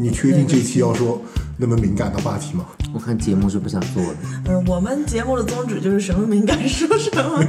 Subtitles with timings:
[0.00, 1.20] 你确定这期要说
[1.58, 2.64] 那么敏感的话题吗？
[2.94, 4.16] 我看节目是不想做的。
[4.46, 7.44] 嗯，我们节目的宗旨就是什么敏感说什么。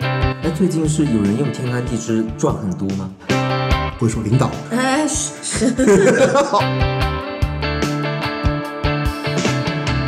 [0.42, 3.10] 哎，最近是有人用天干地支赚很多吗？
[3.98, 5.66] 会说领导，哎，是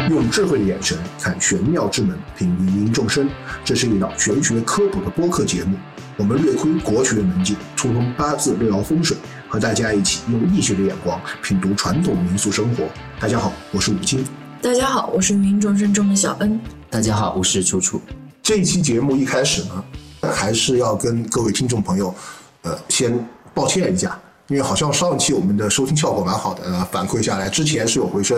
[0.08, 3.28] 用智慧的眼神看玄妙之门，品芸芸众生。
[3.62, 5.76] 这是一档玄学科普的播客节目，
[6.18, 9.16] 我们略窥国学门径，初通八字，六爻风水，
[9.48, 12.84] 和大家一起用易学的眼光品读传统民俗生活。
[13.18, 14.22] 大家好，我是武金。
[14.60, 16.60] 大家好，我是芸芸众生中的小恩。
[16.90, 17.98] 大家好，我是楚楚。
[18.42, 19.82] 这一期节目一开始呢，
[20.20, 22.14] 还是要跟各位听众朋友，
[22.60, 24.20] 呃，先抱歉一下，
[24.52, 28.36] 因为好像上一期我们的收听效果蛮好的，呃，反馈下来之前是有回升，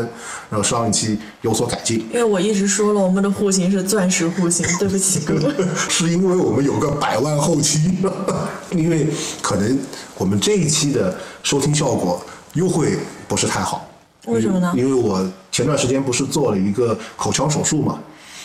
[0.49, 5.53] 然后上一期有所改进，因为我一直说了，我们的户型是钻石户型，对不起各位。
[5.89, 7.99] 是因为我们有个百万后期，
[8.71, 9.09] 因为
[9.43, 9.77] 可能
[10.17, 12.97] 我们这一期的收听效果又会
[13.27, 13.91] 不是太好。
[14.27, 17.99] 为什么呢因为我前段时间不是做了一个口腔手术嘛，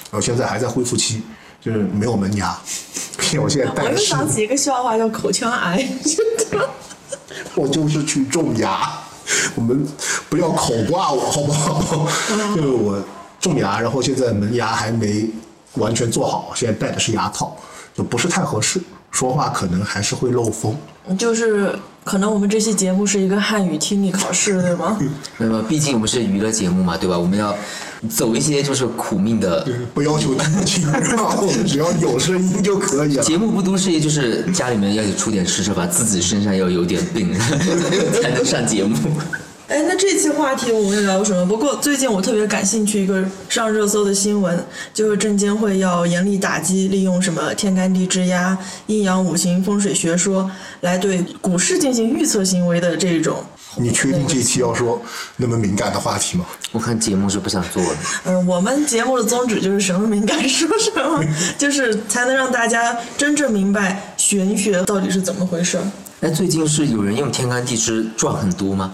[0.10, 1.22] 然后现在还在恢复期，
[1.62, 2.60] 就是没有门牙，
[3.40, 6.68] 我现在我又戴的是，想起一个笑话，叫口腔癌，真的。
[7.56, 8.90] 我就是去种牙，
[9.56, 9.86] 我们
[10.30, 12.08] 不要口挂我 好不好？
[12.56, 13.02] 就是我
[13.40, 15.30] 种牙，然后现在门牙还没
[15.76, 17.56] 完全做好，现在戴的是牙套，
[17.94, 20.76] 就不是太合适，说话可能还是会漏风。
[21.18, 25.00] 就是可能我们这期节目是一个汉语听力考试，对吗？
[25.38, 27.18] 没有，毕竟我们是娱乐节目嘛，对吧？
[27.18, 27.56] 我们要
[28.08, 33.24] 走一些就是苦命的不要求听清，我们只要有声音就可以了。
[33.24, 37.34] 节目，不都是就是家里面要出点施舍吧，自己身上要有点病
[38.22, 38.96] 才能上节目。
[39.68, 41.46] 哎，那这期话题我们聊什么？
[41.46, 50.50] 不过最近我特别感兴趣一个上热搜的新闻，就是证监会要严厉打击利用什么天干地支呀、阴阳五行风水学说
[50.82, 53.44] 来对股市进行预测行为的这种。
[53.76, 55.02] 你确定这期要说
[55.38, 56.46] 那么敏感的话题吗？
[56.72, 57.96] 我看节目是不想做的。
[58.26, 61.24] 嗯，我们节目的宗旨就是什么敏感说什么，
[61.58, 65.84] 就是才能让大家真正明白玄学到底是怎么回事儿。
[66.22, 68.94] 哎，最近是有人用天干地支赚很多吗？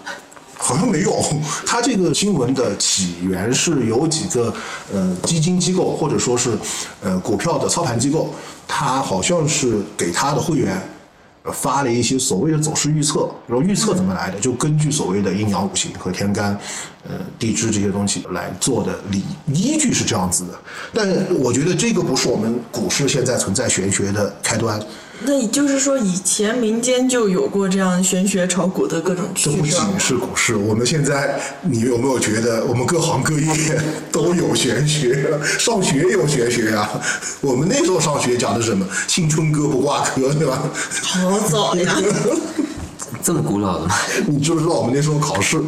[0.57, 1.21] 好像没有，
[1.67, 4.53] 它这个新闻的起源是有几个
[4.93, 6.57] 呃基金机构或者说是
[7.03, 8.33] 呃股票的操盘机构，
[8.67, 10.81] 它好像是给他的会员呃
[11.51, 16.57] 发了一些所谓的走势预测，然后预测怎么来的，就根据所谓的阴阳五行和天干
[17.07, 19.23] 呃地支这些东西来做的理
[19.53, 20.59] 依据是这样子的，
[20.93, 21.07] 但
[21.39, 24.79] 我觉得这个不是我们股市现在存在玄学的开端，
[25.21, 29.77] 那也就是说，以前民间就有过这样玄学炒股的各种这不趋势。
[29.77, 33.81] 仅是股市，我们现在你有没有觉得我们各行各业
[34.11, 35.27] 都有玄学？
[35.57, 36.89] 上学也有玄学啊！
[37.41, 38.85] 我们那时候上学讲的什么？
[39.07, 40.61] 新春哥不挂科，对吧？
[41.01, 41.95] 好早呀！
[43.23, 43.95] 这么古老的吗？
[44.27, 45.59] 你知不知道我们那时候考试，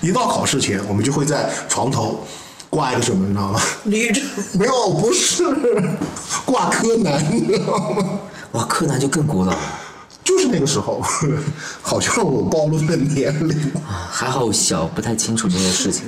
[0.00, 2.26] 一到考试前，我们就会在床头
[2.68, 3.60] 挂一个什么，你知道吗？
[3.84, 4.20] 驴着
[4.54, 5.44] 没有，不是
[6.44, 8.18] 挂柯南，你知道吗？
[8.52, 9.58] 哇，柯南就更古老了。
[10.22, 11.02] 就是那个时候，
[11.82, 13.72] 好像我暴露了年龄。
[14.10, 16.04] 还好我小，不太清楚这些事情。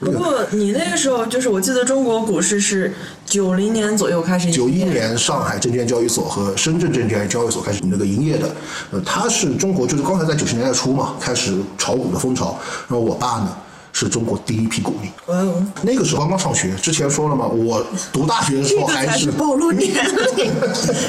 [0.00, 2.92] 不过你那个时候，就是我记得中国股市是
[3.24, 8.54] 九零年左右开始九一年上海证券交易所和深圳证券交易所开始那个营业的，
[8.90, 12.58] 呃，它是中国就是刚才在九十年代初嘛，开始炒股的风潮。
[12.88, 13.56] 然后我爸呢
[13.96, 17.80] 是中国第一批股民，哇哦，那个时候刚刚上学，之前说了嘛，我
[18.12, 19.88] 读大学的时候还是暴露年
[20.36, 20.50] 龄。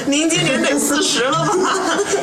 [0.06, 1.56] 您今年得四十了吧？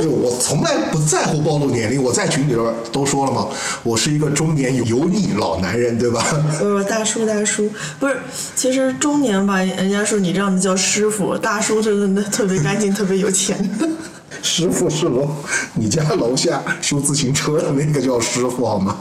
[0.07, 3.49] 我从来不在乎暴露年龄，我在群里边都说了嘛，
[3.83, 6.23] 我是一个中年油油腻老男人，对吧？
[6.57, 7.69] 不是大叔，大叔
[7.99, 8.17] 不是，
[8.55, 13.69] 其实中年吧，人家说你这样的叫师傅，大叔真的特别干净，特别有钱。
[14.41, 15.27] 师傅是楼
[15.73, 18.95] 你家楼下修自行车的那个叫师傅好吗？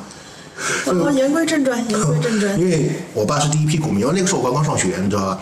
[0.84, 2.58] 好， 言归正传，言归正传。
[2.60, 5.40] 因为我爸是第一批股民，然后那个时候我刚刚上学，你知道吧？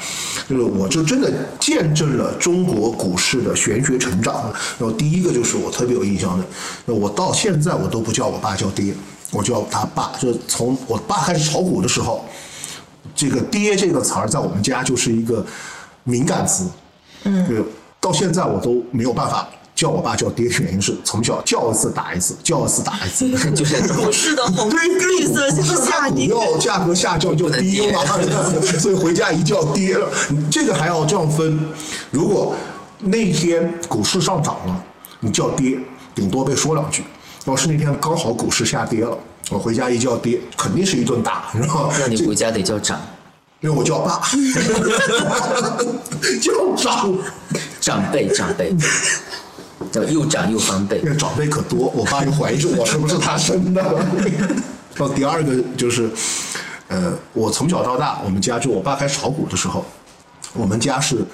[0.48, 4.52] 就是我就真的见证了中国股市的玄学成长。
[4.78, 6.44] 然后第一个就是我特别有印象的，
[6.86, 8.94] 那我到现在我都不叫我爸叫爹，
[9.30, 10.12] 我叫他爸。
[10.18, 12.24] 就是从我爸开始炒股的时候，
[13.14, 15.44] 这个“爹”这个词儿在我们家就是一个
[16.04, 16.66] 敏感词。
[17.24, 17.62] 嗯，对，
[18.00, 19.48] 到现在我都没有办法。
[19.80, 26.26] 叫我爸叫爹，原因是从小叫一次打一次，叫一次打一次， 就是股市的红绿色向下股跌。
[26.26, 28.04] 票价格下降就跌嘛，
[28.78, 30.06] 所以回家一叫跌了。
[30.28, 31.58] 你这个还要这样分，
[32.10, 32.54] 如果
[32.98, 34.84] 那天股市上涨了，
[35.20, 35.78] 你叫跌，
[36.14, 37.00] 顶多被说两句；
[37.46, 39.16] 要是那天刚好股市下跌了，
[39.48, 41.94] 我回家一叫跌，肯定是一顿打，你知道吗？
[41.98, 43.00] 那你回家得叫长
[43.62, 44.20] 因为我叫爸，
[46.42, 47.16] 叫长。
[47.80, 48.76] 长辈长辈。
[49.90, 51.10] 叫又长又翻倍因。
[51.10, 53.82] 为长辈可多，我爸就怀疑是我是不是他生的。
[54.96, 56.10] 然后第二个就是，
[56.88, 59.84] 呃，我从小到大，我们家就我爸开始炒股的时候，
[60.52, 61.24] 我们家是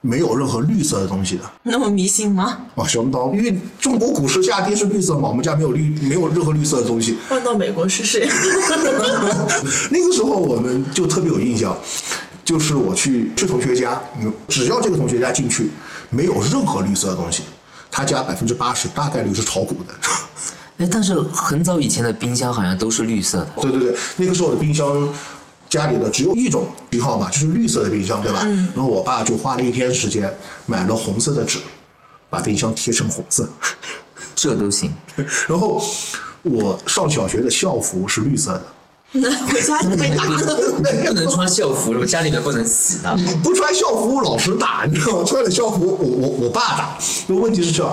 [0.00, 1.42] 没有任何绿色的东西的。
[1.62, 2.58] 那么迷信吗？
[2.74, 7.16] 啊，相当，因为中国股市下跌是绿色嘛，我们家没有绿，没有任何绿色的东西。
[7.28, 8.26] 换到美国试试。
[9.90, 11.76] 那个时候我们就特别有印象，
[12.44, 15.70] 就是我去去同学家，嗯只要这个同学家进去
[16.10, 17.44] 没有任何绿色的东西，
[17.92, 19.94] 他家百分之八十大概率是炒股的。
[20.78, 23.48] 哎，但是很早以前的冰箱好像都是绿色的。
[23.60, 25.08] 对对对，那个时候的冰箱
[25.68, 28.40] 家里的只有一种型号嘛，就是绿色的冰箱，对吧？
[28.74, 30.34] 然后我爸就花了一天时间
[30.66, 31.58] 买了红色的纸，
[32.28, 33.48] 把冰箱贴成红色。
[34.34, 34.92] 这都行，
[35.46, 35.80] 然后
[36.42, 38.64] 我上小学的校服是绿色的。
[39.12, 40.38] 那回家就被打了。
[41.06, 43.16] 不能穿校服，我家里面不能洗的。
[43.42, 45.24] 不穿校服老师打，你知道吗？
[45.24, 46.98] 穿了校服我我我爸打。
[47.26, 47.86] 那问题是这，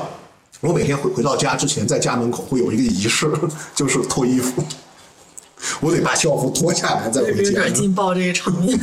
[0.61, 3.29] 我每天回回到家之前，在家门口会有一个仪式，
[3.75, 4.63] 就是脱衣服，
[5.81, 7.63] 我得把校服脱下来再回有家。
[7.63, 8.79] 点劲爆这个场面。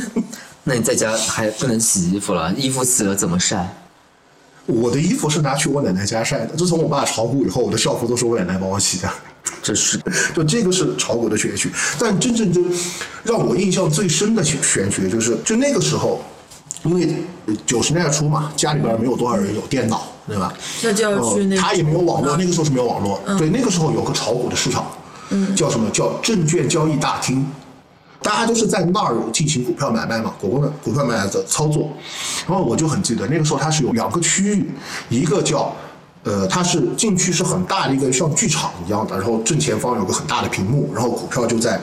[0.63, 3.73] 那你在家还不能洗衣服了，衣服洗了怎么晒？
[4.67, 6.55] 我的衣服是拿去我奶奶家晒的。
[6.55, 9.09] 自从我爸炒股以后，我的校服都是我奶奶帮我洗的。
[9.63, 9.97] 这是
[10.35, 12.61] 就这个是炒股的玄学，但真正就
[13.23, 16.21] 让我印象最深的玄玄学就是，就那个时候，
[16.83, 17.09] 因为
[17.65, 20.53] 九十年代初嘛，家里边没有多少人有电脑，对吧？
[20.83, 23.19] 那就要去那个他也没有网络，那个时候是没有网络。
[23.37, 24.85] 对，那个时候有个炒股的市场，
[25.55, 27.45] 叫什么叫证券交易大厅。
[28.21, 31.89] 大家都是在那儿进行股票买卖嘛，股票股票买卖的操作。
[32.47, 34.69] 然后我就很记得那个时候它是有两个区域，
[35.09, 35.73] 一个叫
[36.23, 41.79] 呃，它是进去是很大的一个像剧场一样的，然后正前方有个很大的屏幕，然后股票就在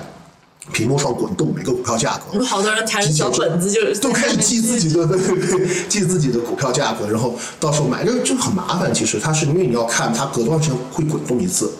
[0.73, 2.45] 屏幕上滚动，每个股票价格。
[2.45, 8.93] 好多人抬着小本子就 都开始记自己的， 对对对，记自己的股票价格，然后到时候买，这这很麻烦。
[8.93, 11.71] 其实它是因为你要看它隔多长时间会滚动一次，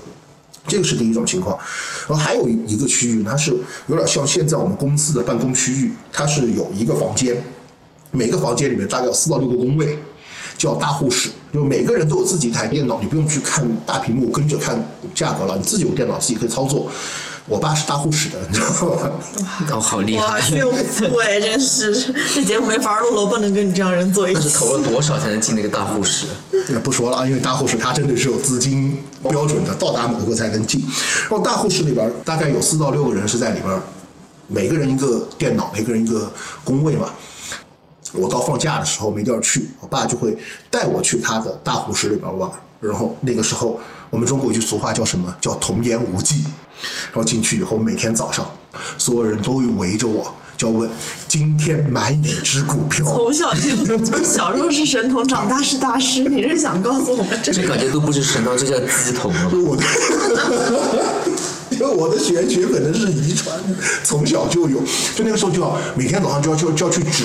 [0.67, 1.59] 这个是第一种情况。
[2.09, 3.55] 然后还有一个区域，它是
[3.87, 7.37] 有点像现在我们公司的办公区域，它是有一个房间，
[8.11, 9.99] 每个房间里面大概有四到六个工位，
[10.57, 14.83] 叫大户室，就每个人都有自己一台电脑，你不用去看大屏幕跟着看
[15.15, 16.91] 价格了，你自己有电脑自己可以操作。
[17.47, 19.11] 我爸是大护士的，你知道吗？
[19.71, 20.41] 哦，好厉，害！
[20.41, 21.93] 炫富哎，真是
[22.35, 24.57] 这节目没法录了，我不能跟你这样人做一那是起。
[24.59, 26.27] 投了多少才能进那个大护士？
[26.73, 28.99] 也不说了啊，因为大护士他真的是有资金
[29.29, 30.81] 标准的，到达某个才能进。
[31.29, 33.79] 然后大护士里边大概有四到六个人是在里边，
[34.47, 36.33] 每个人一个电脑，每个人一个
[36.65, 37.11] 工位嘛。
[38.13, 40.39] 我到放假的时候没地儿去，我爸就会
[40.71, 42.49] 带我去他的大护士里边玩。
[42.87, 45.35] 然后那个时候，我们中国有句俗话叫什么？
[45.41, 46.45] 叫童言无忌。
[47.13, 48.47] 然后进去以后，每天早上，
[48.99, 50.91] 所有人都会围着我，就要问
[51.27, 53.07] 今天买哪只股票。
[53.07, 56.25] 从小就从小时候是神童，长大是大师。
[56.25, 59.51] 你是想告诉我们这这感觉都不是神童，这叫鸡童了
[61.81, 63.57] 因为我的玄学可能是遗传，
[64.03, 64.79] 从小就有，
[65.15, 67.25] 就那个时候就要每天早上就要就要就要去指，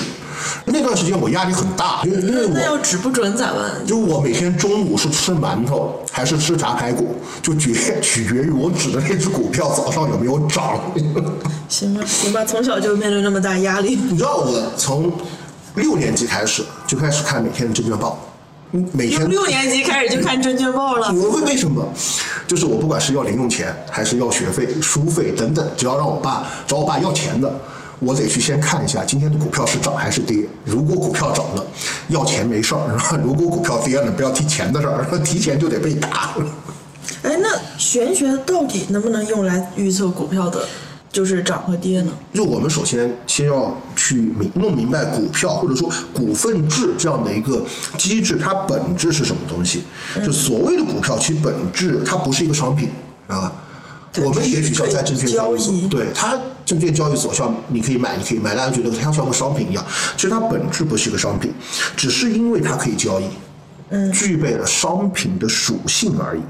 [0.64, 2.78] 那段时间我压力很大，因为因为那要我。
[2.78, 3.86] 指不准咋办？
[3.86, 10.80] 就我每天中午是吃馒头还是吃炸排骨，就决取决于我指的那只股票早上有没有涨。
[11.68, 15.12] 行吧，行吧，从小就面对那么大压力，你知道我从
[15.76, 18.29] 六年级开始就开始看每天的证券报，嗯
[18.92, 21.12] 每天六年级开始就看证券报了。
[21.14, 21.86] 我会为什么？
[22.46, 27.52] 就是我不管是要零用钱，还是要学费、书费等等，只要让我爸找我爸要钱的，
[27.98, 30.44] 我得去先看一下今天的股票是涨还是跌。
[30.64, 31.66] 如果股票涨了，
[32.08, 32.80] 要钱没事儿；
[33.22, 36.34] 如果股票跌了，不要提钱的事儿， 提钱就得被打。
[37.22, 40.66] 哎，那玄学到底能不能用来预测股票的，
[41.12, 42.12] 就是涨和跌呢？
[42.32, 43.76] 就我们首先先要
[44.10, 47.64] 去明弄明白股票或者说股份制这样的一个
[47.96, 49.84] 机制，它本质是什么东西？
[50.26, 52.88] 就所谓的股票，其实本质它不是一个商品，
[53.28, 53.52] 知道吧？
[54.24, 56.36] 我们也许像在证券交易所，对它
[56.66, 59.84] 证券交易所像你可以买，你可以买，大家觉得它像个商品一样，
[60.16, 61.52] 其实它本质不是一个商品，
[61.96, 63.26] 只是因为它可以交易，
[63.90, 66.40] 嗯，具备了商品的属性而已。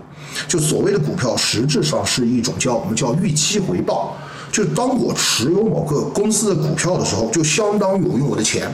[0.49, 4.17] 就所谓的股票，实质上是一种叫我们叫预期回报。
[4.53, 8.73] 就是当我持有某个公司的股票的时候，就相当于我用我的钱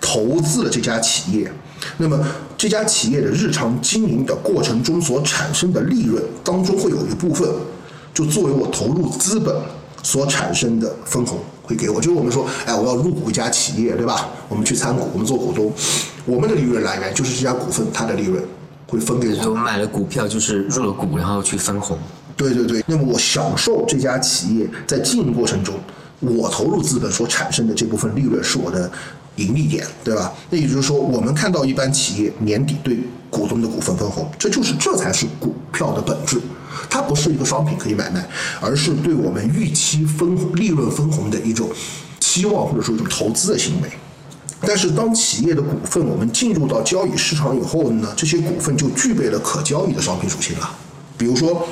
[0.00, 1.50] 投资了这家企业。
[1.98, 2.18] 那么
[2.56, 7.48] 这家企业的日常经营的过程中所产生的利润当中，会有一部分
[8.12, 9.54] 就作为我投入资本
[10.02, 12.00] 所产生的分红会给我。
[12.00, 14.28] 就是我们说，哎，我要入股一家企业，对吧？
[14.48, 15.72] 我们去参股，我们做股东，
[16.24, 18.42] 我们的利润来源就是这家股份它的利润
[18.86, 19.50] 会分给我。
[19.50, 21.98] 我买了股票就是入了股，然后去分红。
[22.36, 25.74] 对对对，那么我享受这家企业在经营过程中，
[26.20, 28.90] 我投入资本所产生的这部分利润是我的
[29.36, 30.32] 盈利点，对吧？
[30.50, 32.98] 那也就是说，我们看到一般企业年底对
[33.30, 36.38] 股东的股份分红，这就是这才是股票的本质。
[36.90, 38.26] 它不是一个商品可以买卖，
[38.60, 41.70] 而是对我们预期分利润分红的一种
[42.20, 43.88] 期望或者说一种投资的行为。
[44.60, 50.70] 但是当企业的股份我们进入到交易市场以后呢，这些股份就具备了可交易的商品属性了。
[51.18, 51.66] 比如说，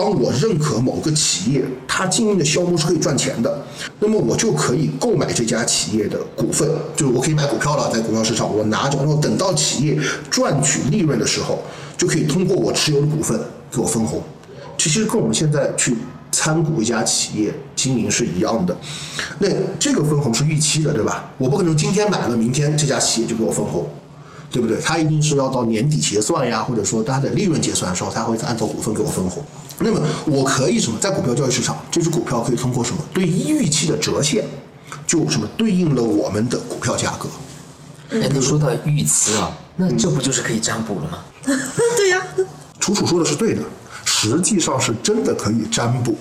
[0.00, 3.62] 当我认可某个企业它经营的项目是可以赚钱的，
[3.98, 6.66] 那么我就可以购买这家企业的股份，
[6.96, 9.98] 就是我可以买股票了，在股票市场我拿着，然后等到企业
[10.30, 11.58] 赚取利润的时候，
[11.98, 13.38] 就可以通过我持有的股份
[13.70, 14.22] 给我分红。
[14.78, 15.94] 这其实跟我们现在去
[16.32, 18.74] 参股一家企业经营是一样的，
[19.38, 21.30] 那这个分红是预期的，对吧？
[21.36, 23.86] 我不可能今天买了，明天这家企业就给我分红，
[24.50, 24.80] 对不对？
[24.80, 29.44] 它一定是要到年底结算呀，或者说它的利润结算的时候，它会按照股份给我分红。
[29.78, 30.98] 那么我可以什么？
[30.98, 33.02] 在股票交易市场，这只股票可以通过什么？
[33.14, 34.44] 对预期的折现，
[35.06, 37.28] 就什么对应了我们的股票价格。
[38.10, 41.18] 哎，你说到预期啊，那这不就是可以占卜了吗？
[41.96, 42.22] 对呀，
[42.80, 43.62] 楚楚说的是对的。
[44.04, 46.14] 实际上是真的可以占卜，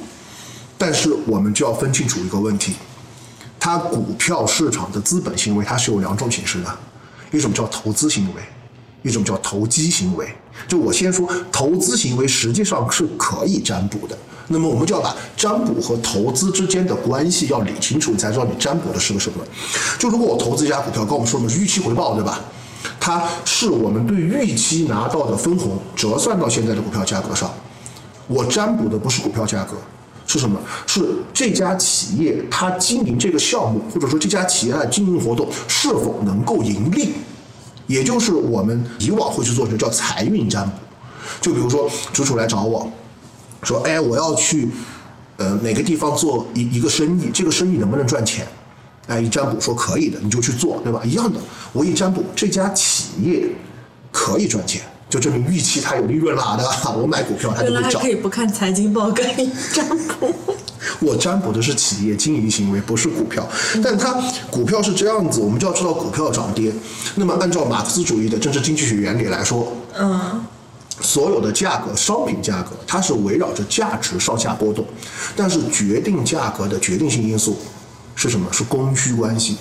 [0.77, 2.75] 但是我们就要分清楚一个问题：
[3.59, 6.77] 它股票市场的资本行为它是有两种形式的，
[7.31, 8.41] 一种叫投资行为，
[9.03, 10.27] 一种叫投机行为。
[10.67, 14.17] 就我先说，投资行为实际上是可以占卜的。
[14.47, 19.43] 那么我们就要把占卜和投资之间的关系要理清楚，你才知道你占卜的是个什么。
[19.97, 22.41] 就如果我投资一家股票，跟我们说的是预期回报，对吧？
[22.99, 27.51] 它是我们对预期拿到的分红折算到现在的股票价格上。
[28.27, 29.75] 我占卜的不是股票价格，
[30.31, 30.59] 是什么？
[30.85, 37.13] 是这家企业它经营这个项目，或者说这家企业的经营活动是否能够盈利，
[37.87, 40.73] 也就是我们以往会去做的叫财运占卜。
[41.41, 42.87] 就比如说，楚楚来找我，
[43.63, 44.69] 说：“哎，我要去
[45.37, 48.47] 呃哪个地方做一一个生意，这个生意能不能赚钱？”
[49.09, 51.01] 哎，一占卜说可以的，你就去做，对吧？
[51.03, 51.39] 一样的，
[51.73, 53.49] 我一占卜这家企业
[54.11, 54.83] 可以赚钱。
[55.09, 56.91] 就证明预期它有利润了，对吧？
[56.91, 58.01] 我买股票它就会涨。
[58.01, 60.33] 可以不看财经报可以占卜。
[61.01, 63.47] 我占卜的是企业经营行为，不是股票。
[63.83, 64.13] 但它
[64.51, 66.71] 股票是这样子，我们就要知道股票涨跌。
[67.15, 70.45] 那么按照马克思主义的政治经济学原理来说，嗯，
[71.01, 74.85] 所有的价格，商品价格它是围绕着价值上下波动，
[75.35, 77.57] 但是决定价格的决定性因素
[78.15, 78.47] 是什么？
[78.51, 79.57] 是供需关系。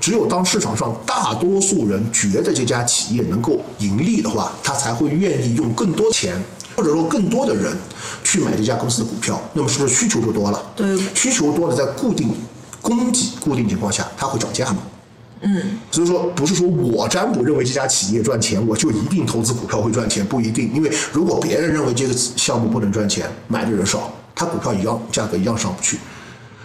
[0.00, 6.42] 只有当市场上大多数人觉得这家企业能够盈利的话，他才会愿意用更多钱，
[6.74, 7.76] 或者说更多的人
[8.24, 9.40] 去买这家公司的股票。
[9.52, 10.62] 那么是不是需求就多了？
[10.74, 12.34] 对，需求多了，在固定
[12.80, 14.78] 供给固定情况下，它会涨价嘛？
[15.42, 20.70] 嗯，所以说不是说我占卜认为这家企业赚钱，我就一定投资股票会赚钱，不一定。
[20.74, 25.98] 因为如果别人认为这个项目不能赚钱，买的人少，它股票一样价格一样上不去。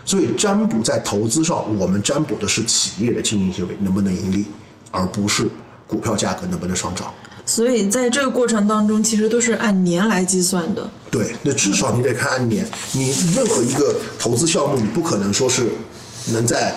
[0.06, 4.46] 所以占卜在投资上，我们占卜的是企业的经营行为能不能盈利，
[4.92, 5.48] 而不是
[5.88, 7.12] 股票价格能不能上涨。
[7.44, 10.88] 所以在这个过程当中，其实都是按年来计算的。
[11.10, 12.64] 对，那至少你得看按年。
[12.94, 15.68] 你任何一个投资项目，你不可能说是
[16.28, 16.76] 能在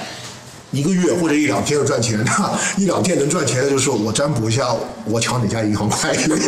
[0.70, 2.30] 一个月或者一两天就赚钱的。
[2.78, 6.38] 一两天能赚钱的，就是我占卜一下，我抢哪家银行 快一点。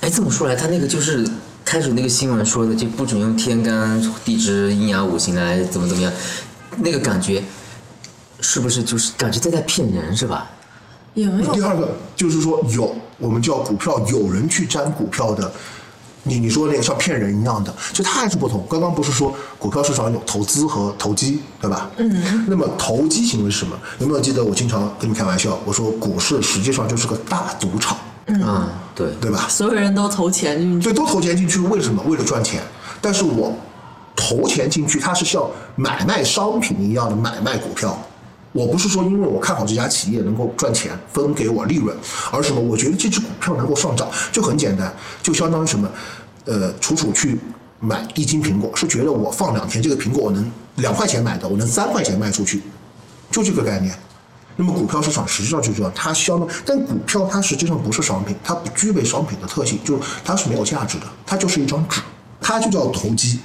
[0.00, 1.26] 哎，这么说来，他那个就是。
[1.64, 6.12] 开始那个新闻说的就不准用天干地支阴阳五行来怎么怎么样，
[6.78, 7.42] 那个感觉
[8.40, 10.50] 是不是就是感觉在在骗人是吧？
[11.14, 11.52] 也没有。
[11.52, 15.52] 第二个就是说有我们叫股票有人去占股票的，
[16.24, 18.66] 你你说那个像骗人一样的，就它还是不同。
[18.68, 21.90] 刚刚不是说股票市场有投资和投机对吧？
[21.98, 22.46] 嗯。
[22.48, 23.78] 那么投机行为是什么？
[23.98, 27.96] 有没有记得我经常跟你开玩笑，我说股市实际上就是个大赌场。
[28.34, 29.46] 嗯，对，对吧？
[29.48, 32.02] 所有人都投钱进去，对，都投钱进去，为什么？
[32.04, 32.62] 为了赚钱。
[33.00, 33.54] 但是我
[34.14, 35.42] 投钱进去，它是像
[35.76, 37.98] 买卖商品一样的买卖股票。
[38.52, 41.96] 我不是说因为我看好这家企业能够赚钱，分给我利润，
[42.32, 42.60] 而什么？
[42.60, 45.88] 我觉得这只股票能够上涨，就很简单，就相当于什么？
[46.46, 47.38] 呃，楚楚去
[47.78, 52.62] 买一斤苹果，是觉得我放两天，这个苹果我能两块钱买的，我能三块钱卖出去，
[53.30, 53.94] 就这个概念。
[54.56, 62.00] 那么股票市场实际上就这样，它相当，但股票它实际上不是商品，它不具备商品的特性，就是它是没有价值的，它就是一张纸，
[62.40, 63.38] 它就叫投机。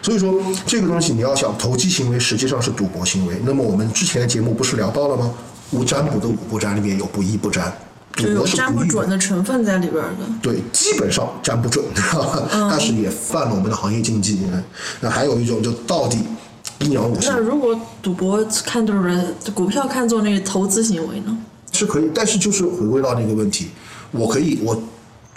[0.00, 3.38] 所以说这个东西你要想投机行为实际上是赌博行为。
[3.44, 5.30] 那么我们之前的节目不是聊到了吗？
[5.72, 7.70] 五占卜的五不占里面有不义不占，
[8.12, 10.26] 赌博是占不准的成分在里边的。
[10.40, 11.84] 对，基本上占不准，
[12.50, 14.40] 但是也犯了我们的行业禁忌。
[15.00, 16.18] 那还有一种就到底。
[17.22, 21.36] 那如果赌博看作人，股票看作那个投资行为呢？
[21.72, 23.68] 是可以，但是就是回归到那个问题，
[24.10, 24.80] 我可以，我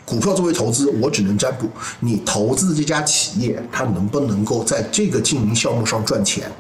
[0.04, 1.68] 股票作为投资，我只能占卜
[2.02, 6.52] 你投资的这家企业，它能不能够在这个经营项目上赚钱？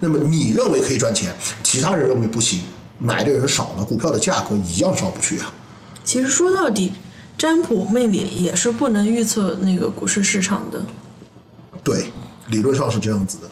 [0.00, 2.60] 那么你认为可以赚钱，其他人认为不行，
[2.98, 5.52] 买的人少了，股票的价格一样上不去啊。
[6.04, 6.92] 其实说到底，
[7.38, 10.82] 占卜魅力也是不能预测那个股市市场的。
[11.84, 12.06] 对，
[12.48, 13.50] 理论上是这样子的。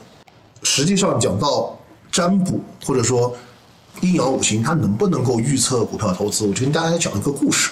[0.63, 1.79] 实际上讲到
[2.11, 3.35] 占卜或者说
[4.01, 6.47] 阴阳五行，它能不能够预测股票投资？
[6.47, 7.71] 我就跟大家讲一个故事，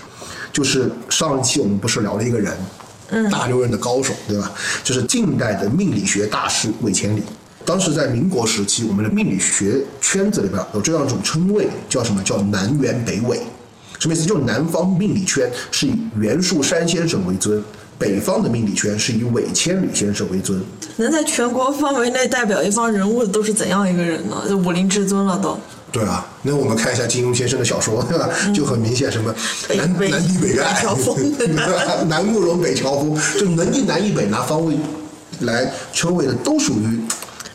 [0.53, 2.57] 就是上一期我们不是聊了一个人，
[3.11, 4.53] 嗯，大牛人的高手，对吧？
[4.83, 7.23] 就是近代的命理学大师韦千里。
[7.65, 13.41] 当时在民国时期，我们的命理学圈子里边有这样一种称谓，叫什么叫南辕北纬？
[13.99, 14.25] 什么意思？
[14.25, 17.61] 就南方命理圈是以袁树山先生为尊，
[17.99, 20.63] 北方的命理圈是以韦千里先生为尊。
[20.97, 24.45] 能在全国范围内代表一方人物的都是怎样一个人呢？
[24.49, 25.59] 就武林至尊了都。
[25.93, 28.29] 对啊，那我们看一下金庸先生的小说，对吧？
[28.55, 29.35] 就很明显，什么
[29.77, 31.17] 南北南帝北丐，北乔峰
[32.09, 34.75] 南慕容北乔峰， 就能一南一北拿方位
[35.41, 37.01] 来称谓的，都属于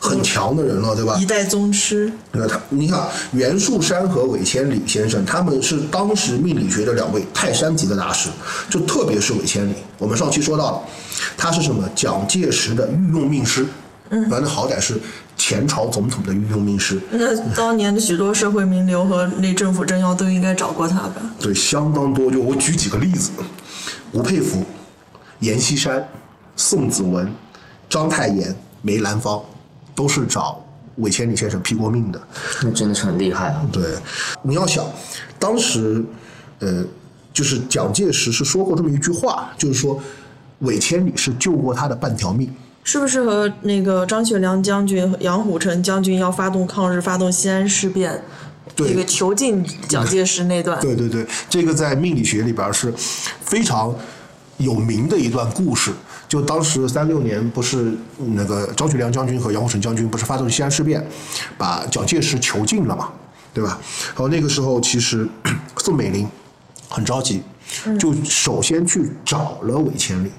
[0.03, 1.15] 很强的人了，对吧？
[1.19, 2.11] 一代宗师。
[2.31, 8.29] 那他，你看袁树山和韦千里先生，他们是当时命理学的两位泰山级的大师，
[8.67, 10.81] 就特别是韦千里，我们上期说到了，
[11.37, 13.63] 他是什么蒋介石的御用命师，
[14.09, 14.99] 嗯，反正好歹是
[15.37, 21.21] 前朝总统的御用命师，那当年的许多社会名流和那政府政要都应该找过他吧？
[21.39, 22.31] 对，相当多。
[22.31, 23.29] 就我举几个例子，
[24.11, 24.65] 吴佩孚、
[25.41, 26.03] 阎锡山、
[26.55, 27.31] 宋子文、
[27.87, 29.39] 章太炎、梅兰芳，
[29.93, 30.63] 都是找
[30.97, 32.21] 韦千里先生批过命的。
[32.63, 33.65] 那真的是很厉害啊！
[33.71, 33.83] 对，
[34.41, 34.85] 你要想，
[35.39, 36.03] 当时，
[36.59, 36.83] 呃，
[37.33, 40.01] 就是蒋介石是说过这么一句话，就是说，
[40.59, 42.53] 韦千里是救过他的半条命。
[42.83, 48.23] 是不是和那个张学良将军、杨虎城将军要发动抗日、发动西安事变，
[48.75, 50.79] 对这个囚禁蒋介石那段？
[50.81, 53.95] 对对对，这个在命理学里边是非常
[54.57, 55.91] 有名的一段故事。
[56.31, 61.05] 就当时三六年，不是那个张学良将军和杨虎城将军不是发动西安事变，
[61.57, 63.09] 把蒋介石囚禁了嘛，
[63.53, 63.77] 对吧？
[64.11, 65.27] 然后那个时候，其实
[65.75, 66.25] 宋美龄
[66.87, 67.43] 很着急，
[67.99, 70.31] 就首先去找了韦千里，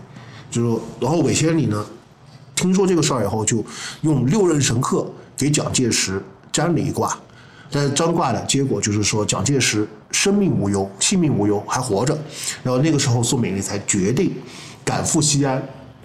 [0.51, 1.85] 就说，然后韦千里呢，
[2.55, 3.63] 听说这个事儿以后，就
[4.01, 7.15] 用六壬神课给蒋介石占了一卦。
[7.71, 12.19] 但是占卦的结果就是说，蒋介石生命无忧，性命无忧，还活着。
[12.63, 14.33] 然后那个时候，宋美龄才决定
[14.83, 15.63] 赶赴西安，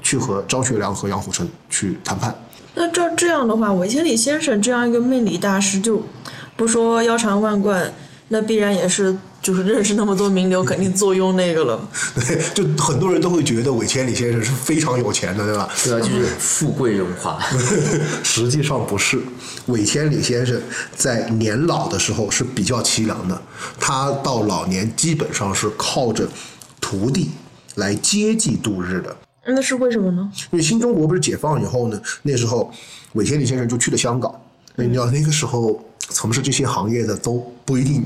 [0.07, 2.33] 去和张学良和杨虎城去谈判。
[2.75, 6.01] 那照这样的话，韦千里先生这样一个命理大师，就
[6.55, 7.93] 不说腰缠万贯，
[8.29, 11.89] 那必然也是就是认识那么多名流，肯定坐拥那个了。
[12.15, 15.69] 对，就很多人都会觉得韦千里先生是非常有钱的，对吧？
[15.83, 17.37] 对啊，就是富贵荣华。
[18.23, 19.19] 实际上不是，
[19.65, 20.57] 韦千里先生
[20.95, 23.41] 在年老的时候是比较凄凉的，
[23.77, 26.25] 他到老年基本上是靠着
[26.79, 27.31] 徒弟
[27.75, 29.13] 来接济度日的。
[29.47, 30.29] 那是为什么呢？
[30.51, 32.71] 因为新中国不是解放以后呢，那时候
[33.13, 34.33] 韦千里先生就去了香港。
[34.75, 38.03] 那你知道那个时候从事这些行业的都不一定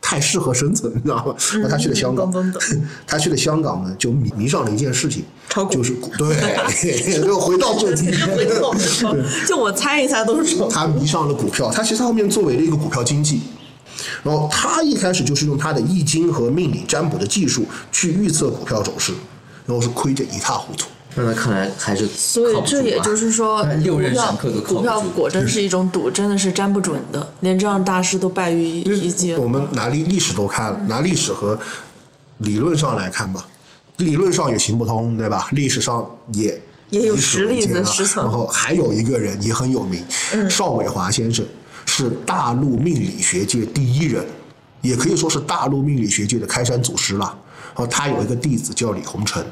[0.00, 1.34] 太适合生存，你知道吗？
[1.62, 2.32] 那他去了香港
[3.06, 6.36] 他去了香港呢，就迷迷上了一件事情，炒股就是股对
[7.22, 8.10] 就回到正题，
[9.46, 10.68] 就我猜一下都是什么？
[10.70, 13.40] 他迷上了股票，他其实他后面作为了一个股票经济，
[14.22, 19.12] 然后他一开始就是用他的易经和命理占卜的技术去预测股票走势，
[19.66, 20.86] 然后是亏得一塌糊涂。
[21.16, 25.00] 那他看来还是所以这也就是说，六壬股票上课都靠股票。
[25.14, 29.32] 果真是一种赌，真的是沾不准的，连这样大师都败于一击。
[29.36, 31.56] 我们拿历历史都看了，拿历史和
[32.38, 33.46] 理论上来看吧，
[33.98, 35.46] 理论上也行不通，对吧？
[35.52, 40.04] 历史上也也有实例子为鉴了实存然后还有一个人也很有名，
[40.50, 41.46] 邵伟华先生
[41.86, 44.26] 是大陆命理学界第一人，
[44.82, 47.38] 也可以说是大陆命理学界的开山祖师了。
[47.74, 49.44] 然后他有一个弟子叫李洪成。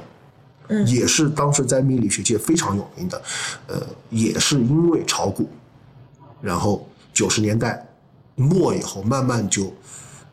[0.87, 3.23] 也是当时在命理学界非常有名的，
[3.67, 5.47] 呃，也是因为炒股，
[6.41, 7.87] 然后九十年代
[8.37, 9.71] 末以后，慢慢就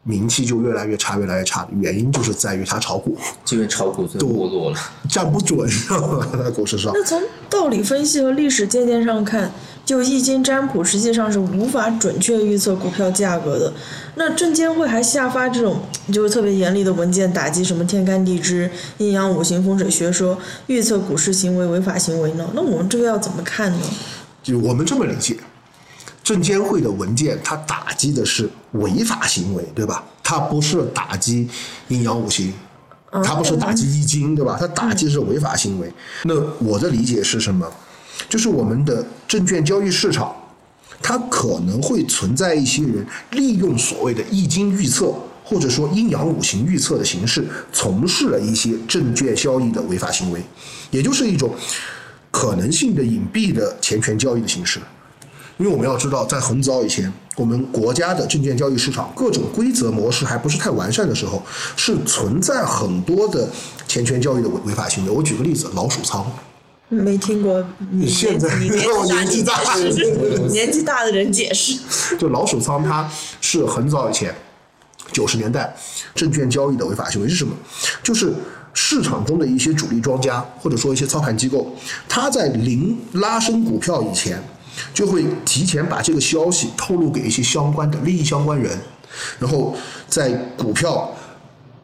[0.04, 1.68] 名气就越来越差，越来越差。
[1.80, 4.80] 原因就是在于他炒股就因为炒股最后没落了。
[5.10, 6.28] 站不准，知道吗？
[6.44, 6.92] 在股市上。
[6.94, 9.52] 那从道理分析和历史借鉴上看，
[9.86, 13.74] 就易经占卜实际上是无法准确预测股票价格的。
[14.16, 15.82] 那证监会还下发这种
[16.12, 22.50] 就是特别严厉的文件，打击什么天干地支、阴阳五行、风水学说，预测股市行为违法行为呢？
[22.54, 23.86] 那我们这个要怎么看呢？
[24.42, 25.38] 就我们这么理解，
[26.30, 30.04] 证监会的文件它打击的是违法行为，对吧？
[30.22, 31.50] 它不是打击
[31.88, 32.54] 阴阳五行，
[33.24, 34.56] 它不是打击易经，对吧？
[34.60, 35.92] 它打击的是违法行为。
[36.26, 37.68] 那我的理解是什么？
[38.30, 40.36] 就是我们的证券交易市场，
[41.02, 45.12] 它可能会存在一些人利用所谓的易经预测。
[45.44, 50.40] 或者说阴阳五行预测的形式，从事了一些证券交易的违法行为，
[50.92, 51.56] 也就是一种
[52.30, 54.80] 可能性的隐蔽的钱权交易的形式。
[55.60, 61.44] 因为我们要知道，在很早以前，我们国家的证券交易市场各种规则模式还不是太完善的时候，
[61.76, 63.50] 是存在很多的
[63.86, 65.12] 钱权交易的违违法行为。
[65.12, 66.26] 我举个例子，老鼠仓。
[66.88, 69.62] 没听过， 你现在你我年纪大
[70.50, 71.78] 年纪大的人解释。
[72.18, 74.34] 就老鼠仓，它是很早以前，
[75.12, 75.76] 九十年代
[76.16, 77.54] 证券交易的违法行为是什么？
[78.02, 78.34] 就是
[78.74, 81.76] 市场中的一些主力庄家或者说一些操盘机构，
[82.08, 84.42] 他在零拉升股票以前，
[84.94, 88.78] 就会提前把这个消息透露给一些相关的利益相关人，
[89.40, 89.76] 然后
[90.08, 91.12] 在股票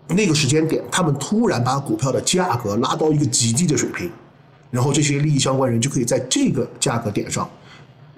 [0.09, 4.09] 那个时间点，他们突然把股票的价格拉到一个极低的水平。
[4.71, 7.49] 然后这些利益相关人就可以在这个价格点上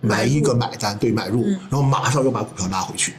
[0.02, 3.14] 买一个买单，对买入，然后马上又把股票拉回去，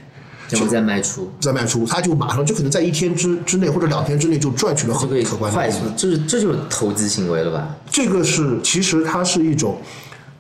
[0.49, 7.77] 然后再卖出，再卖出，他就马上就可能在一天之之内或者两天之内就赚取了很可观的快速，这是这就是投资行为了吧？
[7.88, 9.79] 这个是其实它是一种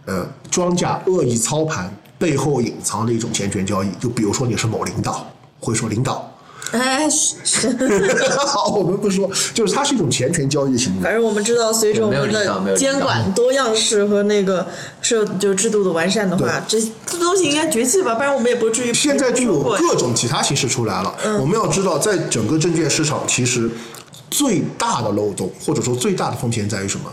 [0.08, 3.90] 呃庄家恶意操盘背后隐藏的一种钱权交易。
[4.00, 5.24] 就比如说你是某领导，
[5.60, 6.32] 会说领导，
[6.72, 7.68] 哎，是是
[8.46, 11.02] 好，我们不说，就是它是一种钱权交易的行为。
[11.02, 14.66] 反正我们知道，随着我们的监管多样式和那个
[15.00, 18.14] 社就制度的完善的话，这这东西应该绝迹吧？
[18.14, 21.14] 不然我们也不至于现在就有各种其他形式出来了。
[21.40, 23.70] 我们要知道，在整个证券市场，其实
[24.30, 27.10] 最大的漏洞或者说最大的风险在于什么？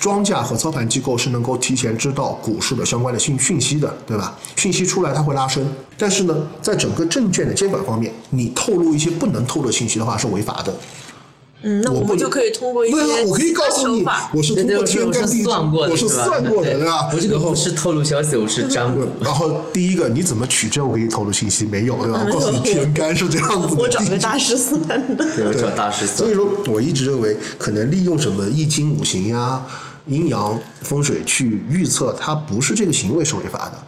[0.00, 4.36] 庄家和操盘机构是能够提前知道股市的相关的信讯息的，对吧？
[4.56, 10.74] 讯息出来它会拉升，但是呢，在整个证券的监管方面，你透露一些不能透露信息的话是违法的。
[11.62, 17.10] 嗯，那我们就可以通过一对些啊，我可以告诉你手法，我是通过天干地支，算过的，我是吧算过的，对对吧？
[17.12, 19.04] 我这个不是透露消息，我是占卜。
[19.20, 20.88] 然后第一个，你怎么取证？
[20.88, 22.24] 我给你透露信息没有，对吧？
[22.26, 23.82] 我告诉你天干是这样子的。
[23.82, 24.80] 我找个大师算
[25.16, 25.24] 的。
[25.36, 26.34] 对，我找大师算所以。
[26.34, 29.60] 说我一直认为，可能利用什么易经、五行呀、
[30.06, 33.78] 阴阳、风水去预测，它不是这个行为是违法的，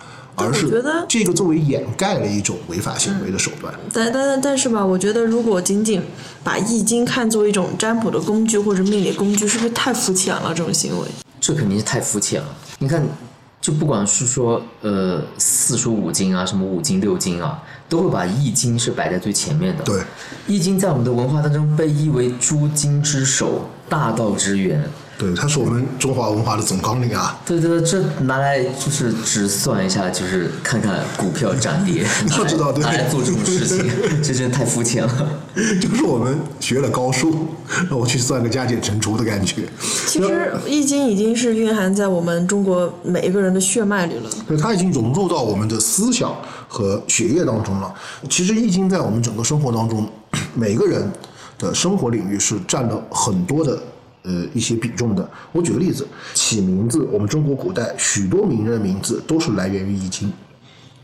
[0.40, 3.72] 而是我觉得这个作为掩盖了一种违法行为的手段。
[3.92, 6.02] 但但但是吧，我觉得如果仅仅
[6.42, 10.52] 把易经看作一种占卜的工具或者命理工具，是不是太肤浅了？
[10.54, 11.06] 这种行为，
[11.40, 12.48] 这肯定是太肤浅了。
[12.78, 13.02] 你看，
[13.60, 19.84] 就不管是说呃四书五经啊，什么五经六经啊，都会把易经是摆在最前面的。
[19.84, 20.02] 对，
[20.46, 24.82] 易经在我们的文化当中被译为诸经之首、大道之源。
[25.20, 27.38] 对，它是我们中华文化的总纲领啊。
[27.44, 32.06] 对对对，这拿来就是只算一下，就是看看股票涨跌，
[32.38, 33.84] 要知道对拿来做这种事情，
[34.24, 35.28] 这真的太肤浅了。
[35.78, 37.48] 就是我们学了高数，
[37.90, 39.68] 让我去算个加减乘除的感觉。
[40.06, 44.30] 其实易经已经是蕴含在我们中国每一个人的血脉里了。
[44.48, 46.34] 对，它已经融入到我们的思想
[46.66, 47.92] 和血液当中了。
[48.30, 50.08] 其实《易经》在我们整个生活当中，
[50.54, 51.12] 每个人
[51.58, 53.78] 的生活领域是占了很多的
[54.22, 55.28] 呃一些比重的。
[55.52, 60.28] 我举个例子，起名字，我们中国古代许多名人的名字都是来源于《易经》。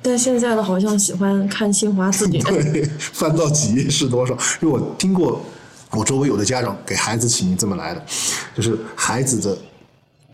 [0.03, 4.35] 但现在的好像喜欢看新华字典，对， 翻到几页是多少？
[4.61, 5.41] 因为我听过，
[5.91, 8.05] 我周围有的家长给孩子起名这么来的，
[8.55, 9.59] 就是孩子的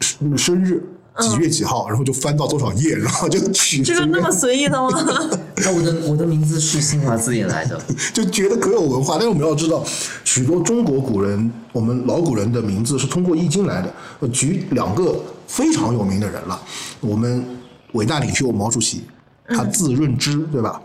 [0.00, 0.84] 生生日
[1.20, 4.88] 几月几号，然后就翻到多少页，然后就取这个那么随意的吗？
[5.56, 7.80] 那我的我的名字是新华字典来的，
[8.14, 9.14] 就觉得可有文化。
[9.14, 9.84] 但是我们要知道，
[10.24, 13.92] 许多中国古人，我们老古人的名字是通过《易经》来的。
[14.20, 16.60] 我举两个非常有名的人了，
[17.00, 17.44] 我们
[17.92, 19.02] 伟大领袖毛主席，
[19.48, 20.80] 他字润之，对吧？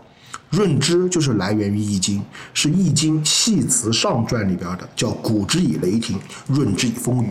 [0.50, 2.18] 润之就是来源于《易经》，
[2.54, 7.28] 是《易经系辞上传》里边的，叫“古之以雷霆，润之以风雨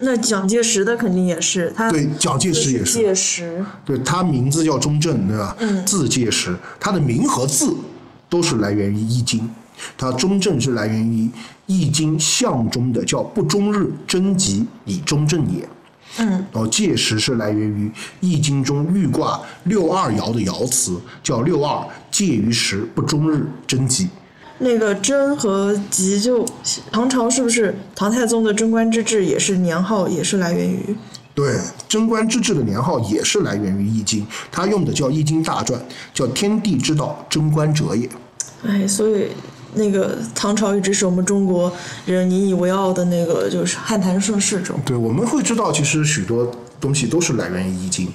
[0.00, 3.64] 那蒋介石的肯定也是，他对蒋介石也是介石，”。
[3.84, 5.54] 对他名字叫中正，对吧？
[5.60, 7.74] 嗯字介石，他的名和字
[8.28, 9.40] 都是来源于《易经》。
[9.96, 11.26] 他中正是来源于
[11.66, 15.68] 《易经》象中的叫“不终日，贞吉，以中正也”。
[16.18, 17.88] 嗯，然后介石是来源于
[18.20, 24.08] 《易经》中豫卦六二爻的爻辞，叫“六二，介于时，不终日，贞吉”。
[24.60, 26.46] 那个贞和吉就
[26.92, 30.96] 唐朝是不是唐太宗的贞观之治也是年号也是来源于？
[31.34, 35.80] 对，贞观之治的年号也是来源于《易经》，他用的叫《易经大传》，
[36.12, 38.06] 叫“天地之道，贞观者也”。
[38.66, 39.28] 哎，所以
[39.72, 41.72] 那个唐朝一直是我们中国
[42.04, 44.78] 人引以为傲的那个就是汉唐盛世中。
[44.84, 48.06] 对，我们会知道，其实许多东西都是来源于《易经》。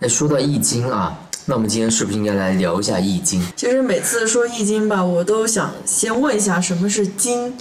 [0.00, 1.18] 哎，说到易经啊，
[1.50, 3.42] 那我们今天是不是应该来聊一下易经？
[3.56, 7.56] 其实每次说易经吧，我都想先问一下什么是经，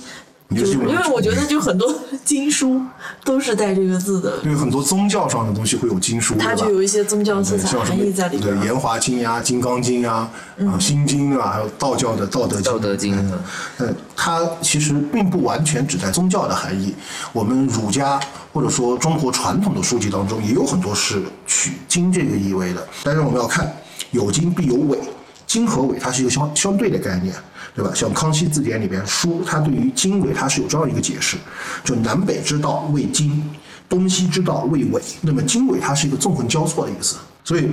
[0.50, 2.82] 因为我觉得就很多 经书
[3.24, 8.48] 都是带这个字的，因为很多宗教上的东西会有经书，它就有一些宗教色彩含义在里面。
[8.48, 8.54] 对。
[8.64, 10.30] 《延华经》呀，《金刚经》呀，
[10.60, 12.62] 啊，《心经》啊，还有道教的《道德经》。
[12.64, 13.40] 道德经嗯
[13.80, 16.96] 呃，它其实并不完全只带宗教的含义。
[17.34, 18.18] 我们儒家
[18.54, 22.88] 或者说中国传统的书籍当中，也有很多是取经这个意味的。
[23.04, 23.70] 但是我们要看
[24.12, 24.98] 有经必有纬，
[25.46, 27.36] 经和纬它是一个相相对的概念，
[27.78, 27.92] 对吧？
[27.94, 31.38] 像《康熙字典》里边书，它对于经纬它是有这样一个解释，
[31.84, 33.48] 就南北之道为经，
[33.88, 35.00] 东西之道为纬。
[35.22, 37.70] 那么经纬它是一个纵横交错的意思，所以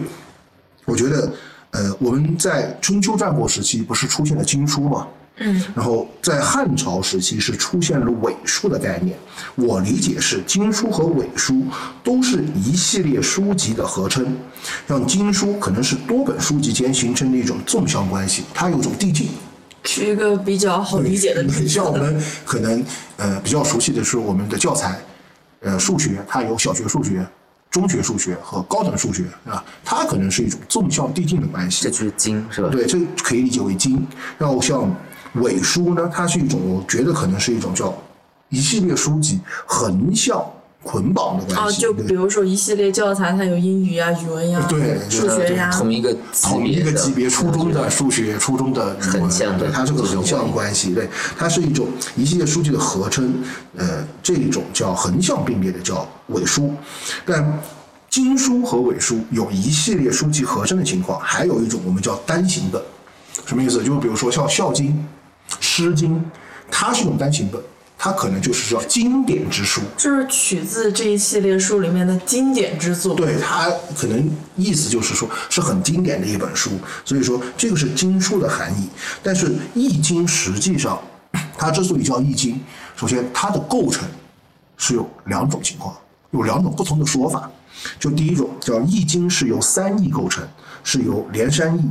[0.85, 1.33] 我觉得，
[1.71, 5.07] 呃，我们在春秋战国时期不是出现了经书吗？
[5.39, 9.17] 嗯，然后在汉朝时期是出现了纬书的概念。
[9.55, 11.65] 我理解是经书和纬书
[12.03, 14.37] 都是一系列书籍的合称，
[14.87, 19.31] 像经书可能是多本书籍间形成的一种纵向关系，它有种递进。
[19.85, 22.85] 举一个比较好理解的例子，像我们可能
[23.19, 24.99] 呃比较熟悉的是我们的教材，
[25.61, 27.25] 呃数学它有小学数学、
[27.71, 31.85] 中学数学和高等数学啊，它可能是一种纵向递进的关系。
[31.85, 32.69] 这就是经是吧？
[32.71, 34.07] 对，这可以理解为经。
[34.39, 34.91] 然后像
[35.35, 37.95] 伪书呢，它是一种，我觉得可能是一种叫
[38.49, 40.43] 一系列书籍横向
[40.85, 41.81] 捆绑的关哦，系。
[41.81, 53.43] 就比如说一系列教材，它有英语呀、语文呀、对数学呀，同一个同一个级别，初中的数学，初中的语文横向的对，它是个横向关系关系，对，它是一种一系列书籍的合称，
[53.77, 56.73] 呃，这种叫横向并列的叫伪书，
[57.25, 57.59] 但
[58.11, 62.81] 经书和伪书有一系列书籍合称的情况，还有一种我们叫单行本，
[63.47, 63.83] 什么意思？
[63.83, 64.89] 就比如说像《孝经》
[65.61, 66.15] 《诗经》，
[66.71, 67.61] 它是一种单行本，
[68.05, 73.15] 它可能就是叫经典之书，就是取自这一系列书里面的经典之作。
[73.15, 78.91] 对它可能意思就是说是很经典的一本书，所以说这个是经书的含义。
[79.23, 81.01] 但是易经实际上，
[81.57, 82.61] 它之所以叫易经，
[82.95, 84.07] 首先它的构成
[84.77, 85.97] 是有两种情况，
[86.33, 87.51] 有两种不同的说法。
[87.99, 90.47] 就第一种叫易经是由三易构成，
[90.83, 91.83] 是由连山易、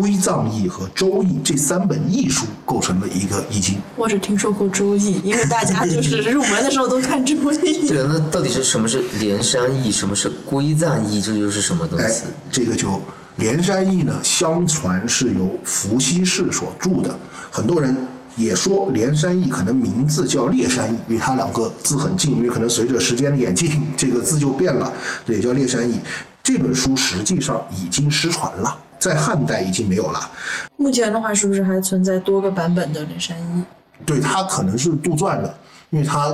[0.00, 3.76] 归藏易和周易这三本易书构成了一个易经。
[3.96, 7.86] 我只听说过《周易》，因为 大家就是入门的时候都看《周易》。
[7.88, 11.20] 对，那到底是什么是连山易，什么是归藏易？
[11.20, 12.98] 这又是什么东哎西？，这个就
[13.36, 17.14] 连山易呢，相传是由伏羲氏所著的，
[17.50, 17.94] 很多人
[18.36, 24.90] 也说连山易可能名字叫列山易，因为它两个字很近，因为可能随着时间的演进，这个字就变了，
[25.26, 26.00] 对，也叫列山易。
[26.42, 30.30] 这本书实际上已经失传了，在汉代已经没有了。
[30.76, 33.60] 目前的话，是不是还存在多个版本的《连山易》？
[34.06, 35.52] 对，它可能是杜撰的，
[35.88, 36.32] 因为它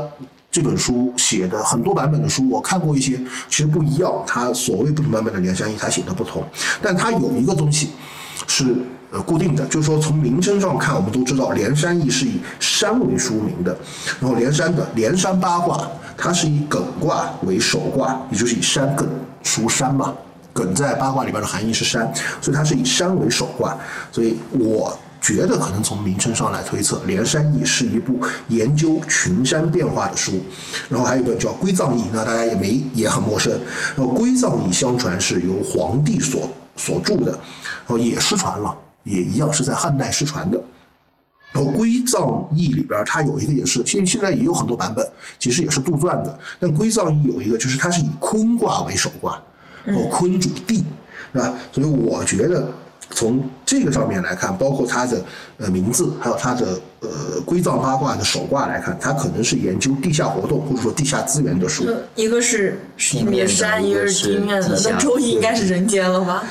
[0.50, 4.12] 这本书写的很多版本的书，我看过一些，其实不一样。
[4.26, 6.42] 它所谓不同版本的连山易，它写的不同，
[6.82, 7.90] 但它有一个东西
[8.46, 8.74] 是
[9.12, 13.76] 呃固定的，就是说从名称上看，我们都知道连山易是以山为书名的，
[14.20, 19.06] 然后连山的连山八卦，它是以艮卦为首卦，也就是以山艮
[19.42, 20.14] 属山嘛。
[20.56, 23.76] 艮在八卦里边的含义是山，所以它是以山为首卦。
[24.10, 30.40] 所以我觉得可能从名称上来推测，《连山易》是一部研究群山变化的书。
[30.88, 33.52] 然后还有一本叫《归藏易》，那大家也没也很陌生。
[33.96, 40.62] 然后《归藏易》相传是由皇帝所所著的，然后也失传了，也一样是在汉代失传的。
[41.52, 46.38] 然后《归藏易》里边，它有一个也是，现现在也有很多版本，其实也是杜撰的。
[46.60, 49.40] 但《归藏易》有一个，就是它是以坤卦为首卦，
[49.86, 50.84] 然后坤主地，
[51.32, 51.54] 是吧？
[51.72, 52.68] 所以我觉得
[53.10, 55.24] 从这个上面来看，包括它的
[55.58, 61.84] 呃名字，还有它的呃归藏八卦的首卦来看，它可能是研究地下活动或者说地下资源的书。
[61.86, 64.68] 呃一个是地面的山，一一个个是地面的。
[64.68, 66.44] 那《周易》应该是人间了吧？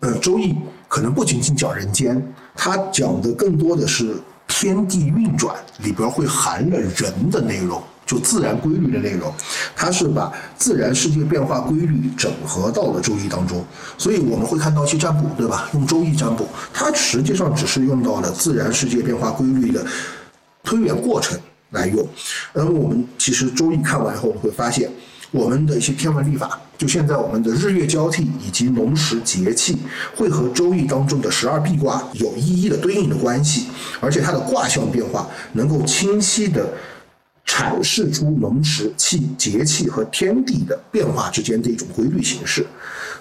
[0.00, 0.52] 呃，《周易》
[0.88, 2.20] 可能不仅仅讲人间，
[2.56, 4.16] 它讲的更多的是
[4.48, 9.32] 天地运转，里边会含了人的内容，就自然规律的内容。
[9.74, 13.64] 它是把自然世界变化规律整合到了《周易》当中，
[13.98, 15.68] 所以我们会看到一些占卜，对吧？
[15.74, 19.84] 用《周易》占卜，它实际上只是用到了自然世界变化规律的
[20.62, 21.38] 推演过程
[21.70, 22.06] 来用。
[22.52, 24.90] 而我们其实《周易》看完以后，我们会发现。
[25.30, 29.76] 我们的一些天文历法，就现在我们的日月交替以及农时节气，
[30.14, 33.66] 会和《周易》当中的十二辟卦有一一的对应的关系，
[33.98, 36.64] 而且它的卦象变化能够清晰的
[37.46, 42.66] 阐释出农时气、节气和天地的变化之间的一种规律形式。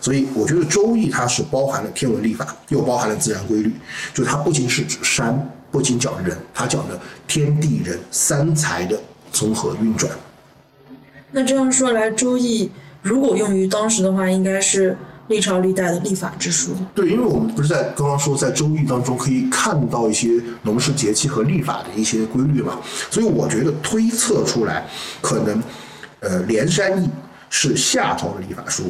[0.02, 3.72] 所以，我觉得《周易》它是包含了天文历法，又包含了自然规律，
[4.14, 9.00] 就它不仅是指山，不仅讲人，它讲的天地人三才的
[9.32, 10.12] 综合运转。
[11.32, 12.66] 那这样说来，《周易》
[13.02, 16.76] 如果用于当时的话，应该是历朝历代的历法之书。
[16.94, 20.30] 对，因为我们不是在刚刚说，在《周易》当中可以看到一些
[20.64, 22.78] 农事节气和历法的一些规律嘛，
[23.10, 24.86] 所以我觉得推测出来，
[25.22, 25.64] 可能，
[26.20, 27.08] 呃，《连山易》
[27.50, 28.84] 是夏朝的历法书，《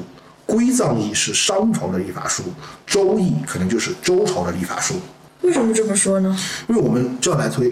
[0.45, 2.43] 归藏易》是商朝的历法书，
[2.85, 4.95] 《周易》可能就是周朝的历法书。
[5.41, 6.35] 为什么这么说呢？
[6.67, 7.71] 因为我们这样来推，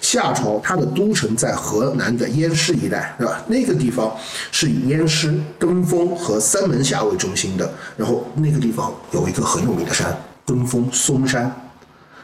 [0.00, 3.42] 夏朝它的都城在河南的偃师一带，是吧？
[3.46, 4.14] 那个地方
[4.50, 11.44] 是以偃师、登封和三门峡为中心的，然后那个地方有一个很有名的山——登封嵩山。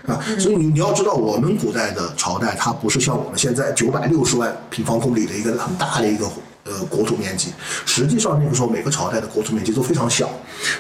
[0.07, 6.27] 啊，所以你你要知道，我们古代的朝代，它不是像我们现在九百六十万平方公里的一个很大的一个
[6.65, 7.55] 呃国土面积，
[7.87, 10.29] 实际上那个时候每个朝代的国土面积都非常小，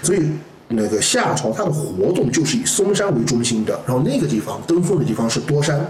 [0.02, 0.30] 所以
[0.68, 5.80] 那个夏朝它的活动就是以嵩山为中心的，然后那个地方登封的地方是多山，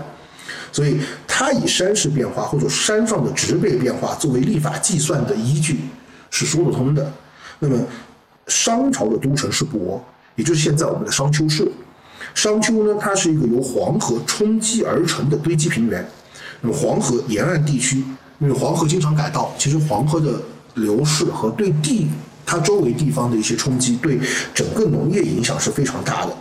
[0.73, 5.79] 所以它以山势变化或者山上的植被变化作为立法计算的依据
[6.31, 7.13] 是说得通的。
[7.61, 7.79] 那么
[8.47, 9.99] 商朝的都城是亳，
[10.37, 11.71] 也就是现在我们的商丘市。
[12.35, 16.07] 商丘呢，它是一个由黄河冲积而成的堆积平原。
[16.61, 18.03] 那么黄河沿岸地区，
[18.39, 20.41] 因为黄河经常改道，其实黄河的
[20.75, 22.09] 流逝和对地
[22.45, 24.19] 它周围地方的一些冲击，对
[24.53, 26.37] 整个农业影响是非常大的。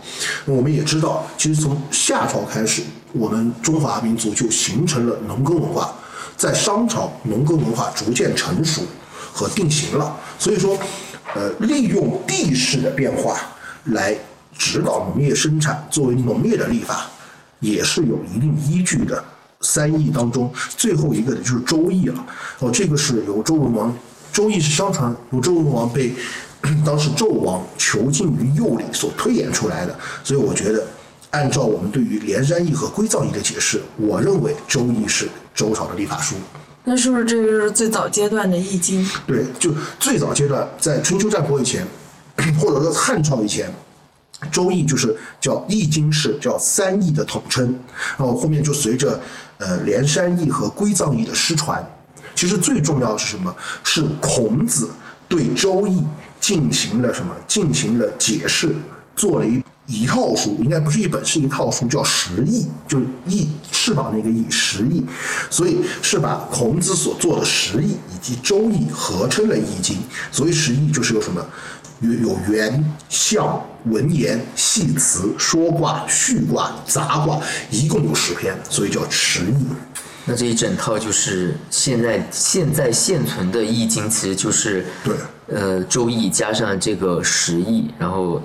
[0.46, 2.82] 那我们也知道，其实从夏朝开始，
[3.14, 5.94] 我们中华民族就形成了农耕文化，
[6.36, 8.82] 在商朝，农耕文化逐渐成熟
[9.32, 10.14] 和定型了。
[10.38, 10.76] 所以说，
[11.34, 13.40] 呃，利用地势的变化
[13.84, 14.14] 来。
[14.56, 17.10] 指导农业生产作为农业的立法，
[17.58, 19.24] 也是有一定依据的。
[19.60, 22.24] 三易当中最后一个的就是《周易》了。
[22.60, 23.90] 哦，这个是由周文王，
[24.32, 26.12] 《周易》是相传由周文王被
[26.86, 29.98] 当时纣王囚禁于釉里所推演出来的。
[30.22, 30.86] 所以我觉得，
[31.34, 36.36] 按照我们对于连山易和归藏易的解释，我认为《周易》是周朝的立法书。
[36.84, 39.04] 那是不是这个是最早阶段的《易经》？
[39.26, 41.84] 对，就最早阶段，在春秋战国以前，
[42.60, 43.68] 或者说汉朝以前。
[44.52, 47.74] 周易就是叫易经是叫三易的统称，
[48.18, 49.18] 然后后面就随着
[49.56, 51.82] 呃连山易和归藏易的失传，
[52.34, 53.54] 其实最重要的是什么？
[53.82, 54.90] 是孔子
[55.28, 56.04] 对周易
[56.40, 57.34] 进行了什么？
[57.48, 58.74] 进行了解释，
[59.16, 65.04] 做了一一套书，应该不是一本，是一套书，叫十易，就是易翅膀那个易十易，
[65.50, 69.98] 所以是把孔子所做的十易以及周易合称了易经，
[70.32, 71.44] 所以十易就是有什么？
[72.00, 79.66] 有有原、象、文言、系辞、说卦、序卦、杂卦，一共有十篇，所以叫十易。
[80.26, 85.14] 那这一整套就是现在现在现存的易经，其实就是对，
[85.48, 88.42] 呃，周易加上这个十易，然后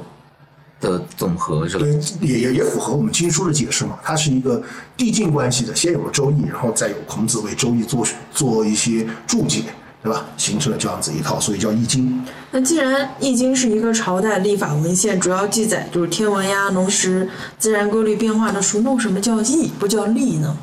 [0.80, 1.86] 的总和是吧？
[1.86, 3.98] 对，也也也符合我们经书的解释嘛。
[4.04, 4.62] 它是一个
[4.96, 9.64] 递进关系的，先有了周易，然后再有孔子为周易做做一些注解。
[10.02, 10.26] 对吧？
[10.38, 12.08] 形成了这样子一套，所以叫《易经》。
[12.52, 20.56] 那既然《易经》是一个朝代历法文献，主要记载就是天文呀、农时、自然规律变化的书，那为什么叫易不叫历呢？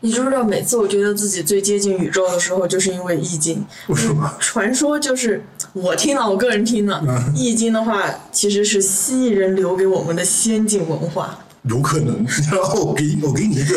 [0.00, 3.58] 你知不知道，每次我觉得自己最接近宇宙的时候，就是因为《易经》。
[3.86, 4.34] 为什么？
[4.40, 7.02] 传说就是我听了，我个人听了，
[7.34, 8.02] 《易经》的话
[8.32, 11.38] 其实是西人留给我们的先进文化。
[11.62, 12.24] 有可能。
[12.50, 13.76] 然后我给我给你一个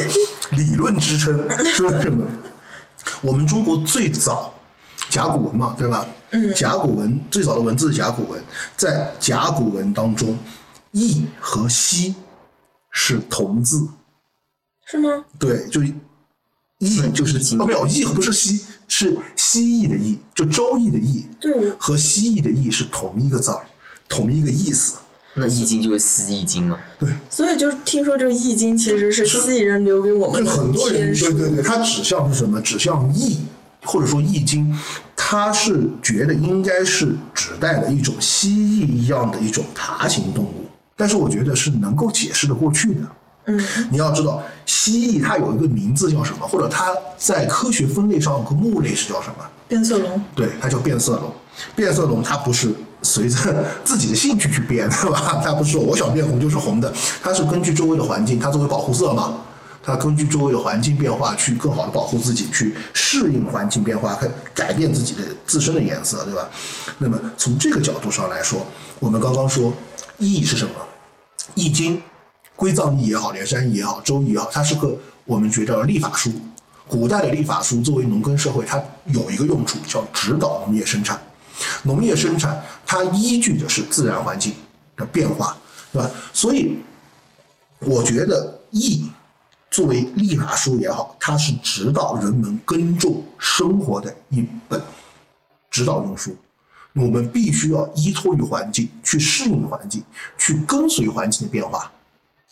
[0.52, 1.38] 理论支撑，
[1.74, 2.26] 说什么？
[3.22, 4.54] 我们中国最早。
[5.10, 6.06] 甲骨文嘛，对吧？
[6.30, 6.54] 嗯。
[6.54, 8.42] 甲骨文最早的文字是甲骨文，
[8.78, 10.38] 在甲骨文当中，
[10.92, 12.16] 易和西
[12.92, 13.90] 是同字。
[14.86, 15.26] 是吗？
[15.38, 15.82] 对，就
[16.78, 18.62] 易就是哦，没有易不是西，
[18.94, 21.26] 是蜥蜴的蜴，就周易的易。
[21.40, 21.72] 对。
[21.80, 23.62] 和蜥蜴的易是同一个字儿，
[24.10, 24.98] 同一个意思。
[25.36, 26.78] 那易经就是蜥易经嘛？
[27.00, 27.10] 对。
[27.30, 32.60] 所以就听说这个易经其实是蜥蜴人留给我们的很多人对对对，它指向是什么？
[32.60, 33.40] 指向易。
[33.84, 34.72] 或者说《易经》，
[35.16, 43.02] 它是觉得应该是指代了一种蜥蜴一样的一种爬行动物，但是我觉得是能够解释的过去的。
[43.58, 46.48] 嗯，你要知道，蜥蜴它有一个名字叫什么？
[46.48, 49.46] 或者它在科学分类上有个目类是叫什么？
[49.68, 50.22] 变色龙。
[50.36, 51.32] 对，它叫变色龙。
[51.76, 55.42] 变色龙它不是随着自己的兴趣去变，对吧？
[55.44, 59.38] 它不是说我想变红就是红的，它是根据周围的环境，它作为保护色嘛。
[59.84, 66.48] 它根据周围的环境变化，去更好的保护自己，去适应环境变化，改改变自己的自身的颜色，对吧？
[67.00, 68.64] 那么从这个角度上来说，
[69.00, 69.74] 我们刚刚说
[70.20, 70.72] 易是什么？
[71.56, 72.00] 易经、
[72.62, 74.95] 归藏易也好，连山易也好，周易也好，它是个
[75.26, 76.32] 我们觉得立法书。
[76.88, 81.19] 古代的立法书作为农耕社会，它有一个用处叫指导农业生产。
[81.82, 84.54] 农业生产它依据的是自然环境
[84.95, 85.57] 的变化，
[85.91, 86.12] 对吧？
[86.34, 86.78] 所以
[87.80, 89.09] 我觉得易。
[89.72, 94.80] 作为立法书也好，它是指导人们耕种生活的一本
[95.72, 96.36] 指导用书。
[96.93, 100.03] 我们必须要依托于环境，去适应环境，
[100.38, 101.91] 去跟随环境的变化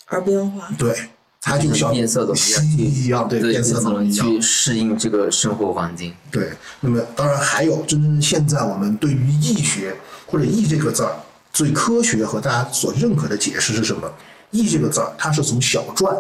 [0.10, 0.70] 而变化。
[0.78, 0.93] 对，
[1.41, 2.36] 它就像变色龙
[2.78, 6.14] 一样，对，变色龙一样去适应这个生活环境。
[6.30, 6.51] 对，
[6.82, 9.95] 那么当然还有，真正现在我们对于易学
[10.28, 11.16] 或者易这个字儿
[11.53, 14.12] 最科学和大家所认可的解释是什么？
[14.51, 16.16] 易这个字儿，它是从小篆。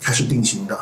[0.00, 0.78] 开始定型的，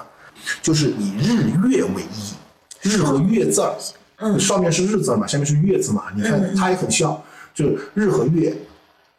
[0.62, 3.76] 就是以日月为易，日和月字儿，
[4.16, 7.22] 嗯，上面是日字嘛，下面是月字嘛，你看它也很像，
[7.54, 8.56] 就是日和月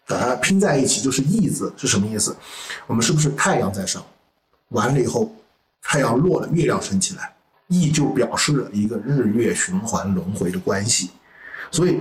[0.08, 2.36] 把它拼在一起就是义字，是什么意思？
[2.88, 4.04] 我们是不是太阳在上，
[4.70, 5.34] 完了以后
[5.82, 7.34] 太阳落了，月亮升起来，
[7.68, 11.10] 义就表示了一个日月循环轮回的关系，
[11.72, 12.00] 所以。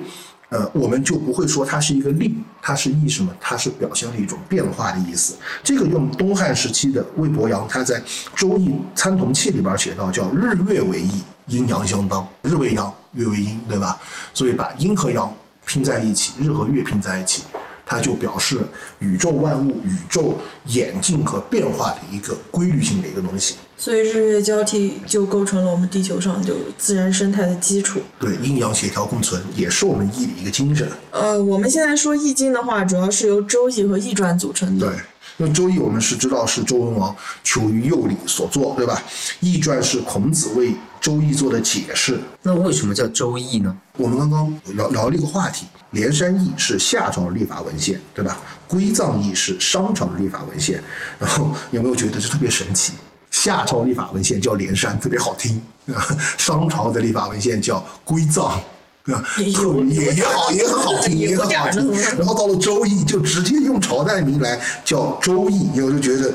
[0.53, 3.35] 呃，我们就不会说它是一个力，它是意什么？
[3.41, 5.35] 它是表现了一种变化的意思。
[5.65, 7.99] 这个用东汉时期的魏伯阳他在
[8.37, 13.99] 《周易参同契》里边写到，叫日月为阴，阴阳相当，日为阳，月为阴，对吧？
[14.35, 15.35] 所以把阴和阳
[15.65, 17.45] 拼在一起，日和月拼在一起。
[17.93, 18.59] 它就表示
[19.01, 20.39] 宇宙万物、宇宙
[20.69, 23.57] 演进和变化的一个规律性的一个东西。
[23.77, 28.01] 所以日月交替就构成了我们地球上就自然生态的基础。
[28.19, 30.89] 对，阴阳协调共存也是我们易的一个精神。
[31.11, 34.87] 呃，我们现在说易经的话，主要是由周易和易传组成的。
[34.87, 34.97] 对。
[35.39, 39.03] 那《周易》我们是知道是周文王求于右礼所作，对吧？
[39.41, 40.71] 《易传》是孔子为
[41.01, 42.21] 《周易》做的解释。
[42.43, 43.77] 那为什么叫《周易》呢？
[43.97, 48.39] 我们刚刚聊聊了一个话题，《连山易》是夏朝的历法文献，对吧？
[48.71, 50.83] 《归藏易》是商朝的历法文献。
[51.19, 52.93] 然后有没有觉得这特别神奇？
[53.31, 55.59] 夏朝历法文献叫连山，特别好听；
[56.37, 58.61] 商朝的历法文献叫归藏。
[59.07, 59.25] 对吧？
[59.39, 61.93] 也也好，也很好听，也很好听。
[62.19, 66.33] 然后到了周易，就直接用朝代名来叫周易，我就觉得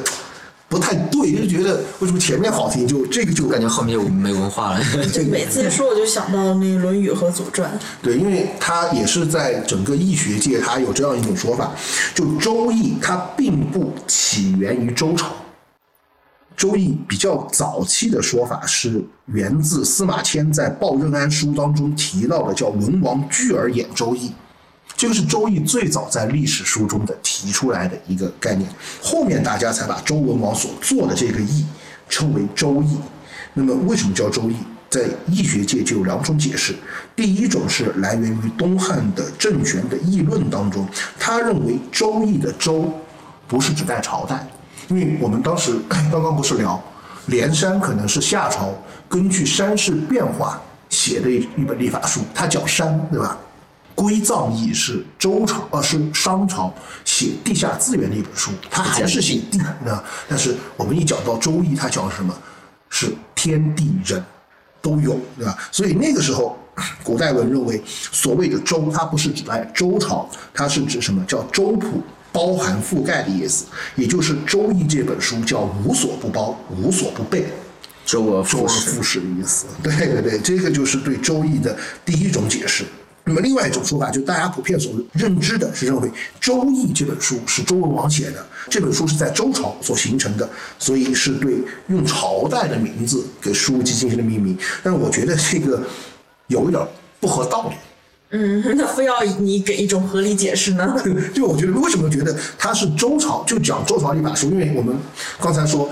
[0.68, 4.82] 不太对，就觉得为什么前面好听，就这个就感觉后面就没文化了。
[5.13, 7.72] 就每次一说，我就想到那《论语》和《左传》。
[8.03, 11.72] 对，因为它也是在整个易学界，它有这样一种说法，
[12.13, 15.28] 就周易它并不起源于周朝。
[16.58, 24.34] 周易比较早期的说法是源自司马迁在《报任安书》当中提到的，叫“文王巨而演周易”，
[24.97, 28.68] 这个是周易最早在历史书中的提出来的一个概念。
[29.03, 31.64] 后面大家才把周文王所做的这个易
[32.10, 32.97] 称为周易。
[33.53, 34.55] 那么为什么叫周易？
[34.89, 36.74] 在易学界就有两种解释。
[37.16, 40.88] 第一种是来源于东汉的郑玄的《易论》当中，
[41.20, 42.91] 他认为周易的周
[43.47, 44.47] 不是指代朝代。
[44.90, 46.82] 因为我们当时刚刚不是聊，
[47.28, 48.74] 连山可能是夏朝
[49.10, 53.38] 根据山势变化写的一一本历法书，它叫山，对吧？
[53.96, 56.72] 归藏易是周朝，呃，是商朝
[57.04, 62.34] 写地下资源的一本书，它还是写地，那但是我们一讲到周易，它讲什么？
[62.90, 64.24] 是天地人
[64.82, 65.58] 都有，对吧？
[65.72, 66.58] 所以那个时候，
[67.04, 72.02] 古代文认为所谓的周，它不是指代周朝，它是指什么叫周普？
[72.38, 73.66] 包含覆盖的意思，
[73.96, 77.48] 也就是《周易》这本书叫无所不包、无所不备，
[78.06, 78.68] 周而复
[79.02, 79.66] 始的意思。
[79.82, 81.76] 对对对，这个就是对《周易》的
[82.06, 82.86] 第一种解释。
[83.24, 86.08] 那么另外一种说法，就大家普遍所认知的是认为
[86.40, 91.56] 《周易》这本书是周文王写的，这本书是在周朝所形成的，所以是对
[91.88, 94.56] 用朝代的名字给书籍进行了命名。
[94.84, 95.82] 但是我觉得这个
[96.46, 96.88] 有一点
[97.20, 97.76] 不合道理。
[98.32, 100.96] 嗯， 那非要你给一种合理解释呢？
[101.34, 104.50] 就我觉得，为什么觉得它是周朝就讲周朝历法书？
[104.52, 104.96] 因为我们
[105.42, 105.90] 刚才说，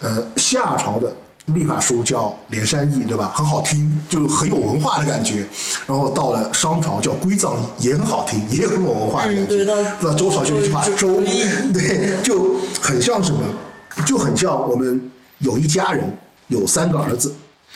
[0.00, 1.10] 呃，夏朝的
[1.46, 3.32] 历法书叫《连山易》，对吧？
[3.34, 5.46] 很好听，就很有文化的感觉。
[5.86, 9.64] 然后到了商朝叫《归藏易》，也很好听，也很有文化的感觉。
[10.00, 13.40] 那周朝就一句话《周易》，对，就很像什么？
[14.06, 16.04] 就很像我们有一家人
[16.48, 17.34] 有三个儿子。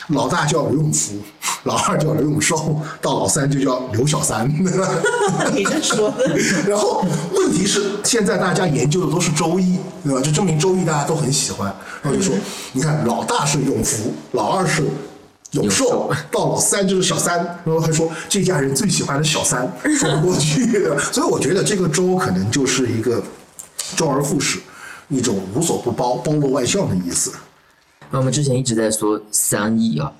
[0.09, 1.15] 老大叫刘永福，
[1.63, 4.47] 老二叫刘永寿，到老三就叫刘小三。
[5.51, 6.37] 你这说的。
[6.69, 7.03] 然后
[7.33, 10.21] 问题是，现在大家研究的都是周易，对吧？
[10.21, 11.73] 就证明周易大家都很喜欢。
[12.03, 12.35] 然后就说，
[12.73, 14.83] 你看，老大是永福，老二是
[15.51, 17.37] 永寿，到老三就是小三。
[17.63, 20.87] 然后还说，这家人最喜欢的小三，说不过去。
[21.11, 23.23] 所以我觉得这个周可能就是一个
[23.95, 24.59] 周而复始，
[25.09, 27.31] 一种无所不包、包罗万象的意思。
[28.11, 30.11] 那我们之前一直在说三易啊，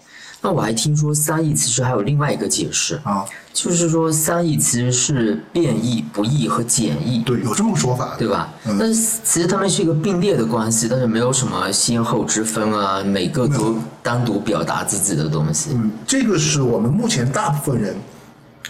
[0.42, 7.22] 那我还听说三易其实还有另外一个解释啊，就是说三易其实是变易、不易和简易。
[7.24, 8.50] 对，有这么个说法，对吧？
[8.78, 15.72] 但是其实他们是一个并列的关系，但是没有什么先后之分啊，每个都单独表达自己的东西。
[15.74, 17.96] 嗯，这个是我们目前大部分人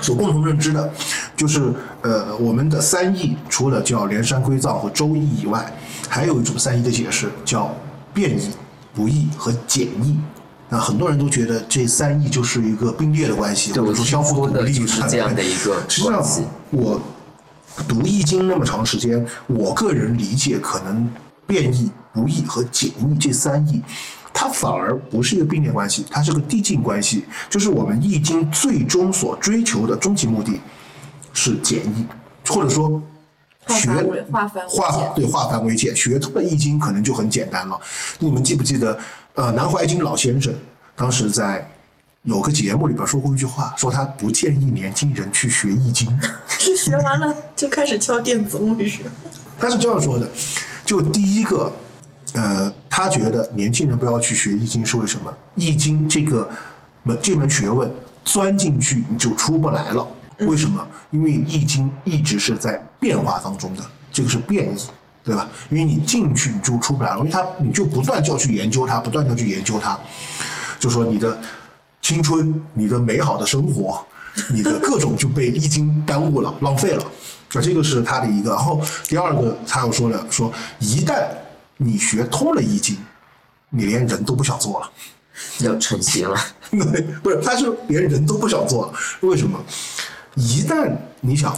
[0.02, 0.90] 所共同认知的，
[1.36, 5.74] 就是呃，我们的三义除了叫连山归藏和周易以外，
[6.08, 7.76] 还有一种三义的解释叫
[8.14, 8.50] 变易。
[8.96, 10.18] 不易和简易，
[10.70, 16.24] 那很多人都觉得这三易就是一个并列的关系，或者说相互独立是这样的一个实际上，
[16.72, 17.02] 我
[17.90, 21.12] 读易经那么长时间，我个人理解，可能
[21.46, 23.82] 变易、不易和简易这三易，
[24.34, 27.26] 它反而不是一个并列关系，它是个递进关系。
[27.50, 30.62] 就是我们易经最终所追求的终极目的
[31.34, 32.06] 是简易，
[32.50, 33.02] 或者说。
[33.70, 33.90] 学
[34.32, 37.80] 化繁化对化繁为简，学通了易经可能就很简单了。
[38.20, 38.98] 你们记不记得
[39.34, 40.54] 呃，南怀瑾老先生
[40.96, 41.70] 当时在
[42.24, 46.08] 有个节目里边说过一句话，说他不建议年轻人去学易经。
[46.48, 48.92] 是学完了就开始敲电子木鱼。
[49.60, 50.28] 他是这样说的：，
[50.84, 51.72] 就第一个，
[52.34, 55.32] 呃，他觉得年轻人不要去学易经是为什么？
[55.56, 56.50] 易经这个
[57.04, 57.90] 门这门学问
[58.24, 60.08] 钻进去你就出不来了。
[60.40, 60.86] 为什么？
[61.12, 64.82] 因为易经一直是在变化当中的，这个是变异，
[65.24, 65.48] 对吧？
[65.70, 69.98] 因为你进去你就出不来了，因为它你就不断就要去研究它，不断地要去研究它，
[70.80, 71.40] 就说你的
[72.02, 74.06] 青春、你的美好的生活、
[74.52, 77.06] 你的各种就被易经耽误了、浪费了。
[77.54, 78.50] 那，这个是他的一个。
[78.50, 81.26] 然后第二个，他又说了，说一旦
[81.78, 82.98] 你学通了易经，
[83.70, 84.92] 你连人都不想做了。
[85.60, 86.38] 要成邪了。
[86.72, 88.94] 对，不是，他是连人都不想做了。
[89.22, 89.60] 为什么？
[90.36, 91.58] 一旦你想，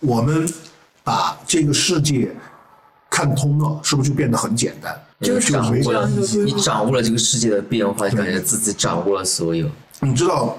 [0.00, 0.48] 我们
[1.02, 2.34] 把这个世界
[3.10, 4.98] 看通了，是不是就变得很简单？
[5.20, 9.70] 就是掌没握了你掌握了这个世界的变化，感觉自己掌握了所有。
[10.00, 10.56] 你知道，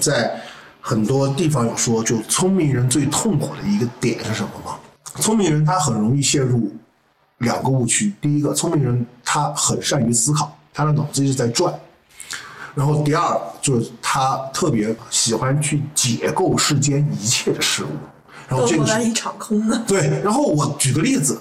[0.00, 0.40] 在
[0.80, 4.78] 很多地方有说，就聪明人最痛苦的一个点是什么吗？
[5.16, 6.72] 聪明人他很容易陷入
[7.38, 8.12] 两个误区。
[8.20, 11.74] 第一个，聪明人他很善于思考，他的脑子一直在转。
[12.78, 17.88] 然后第二就是他特别喜欢去解构世间一切的事物。
[18.48, 19.76] 然后这个是一场空的。
[19.84, 21.40] 对，然后我举个例子，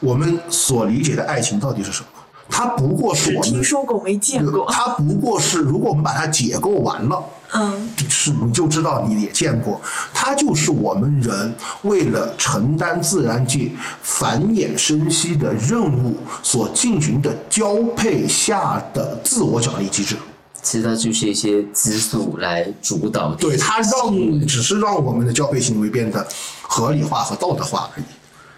[0.00, 2.06] 我们所理解的爱情到底是什么？
[2.48, 4.66] 它不过是我们听说过没见过。
[4.68, 9.80] 它不过是，如果我们把它解构完了，嗯，是你就知道你也见过，
[10.12, 13.70] 它就是我们人为了承担自然界
[14.02, 20.16] 繁衍生息的任务所进行的交配下的自我奖励机制。
[20.62, 23.34] 其实它就是一些激素来主导。
[23.34, 26.26] 对，它让只是让我们的交配行为变得
[26.62, 28.04] 合理化和道德化而已。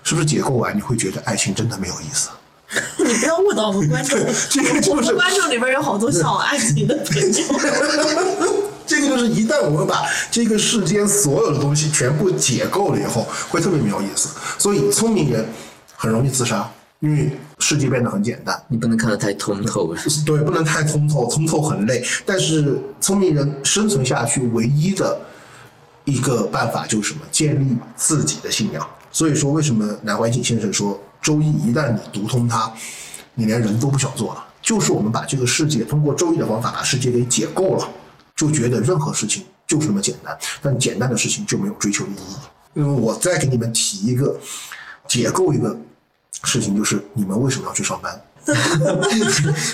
[0.03, 2.29] 是不是解构完你会觉得爱情真的没有意思？
[2.99, 4.19] 你不要误导我们观众，
[4.51, 8.65] 这个就是我们观众里边有好多向往爱情的朋友。
[8.87, 14.29] 这个就是一旦我们把这个世间所有的东西全部解构了以后，会特别没有意思。
[14.59, 15.49] 所以聪明人
[15.97, 16.71] 很容易自杀，
[17.05, 18.59] 因为世界变得很简单。
[18.69, 19.95] 你不能看得太通透。
[20.25, 22.03] 对，不能太通透，通透很累。
[22.25, 25.21] 但是聪明人生存下去唯一的
[26.07, 27.21] 一个办法就是什么？
[27.31, 28.89] 建立自己的信仰。
[29.13, 32.73] 所以说，为什么南怀瑾先生说《周易》一旦你读通它，
[33.35, 34.43] 你连人都不想做了？
[34.63, 37.87] 就是我们把这个世界通过《周易》的方法把世界给解构了，
[38.35, 42.35] 就觉得任何事情就是那么简单，但简单的事情就没有追求意义。
[42.73, 44.37] 因为我再给你们提一个
[45.07, 45.79] 解构一个
[46.43, 48.21] 事情，就是你们为什么要去上班？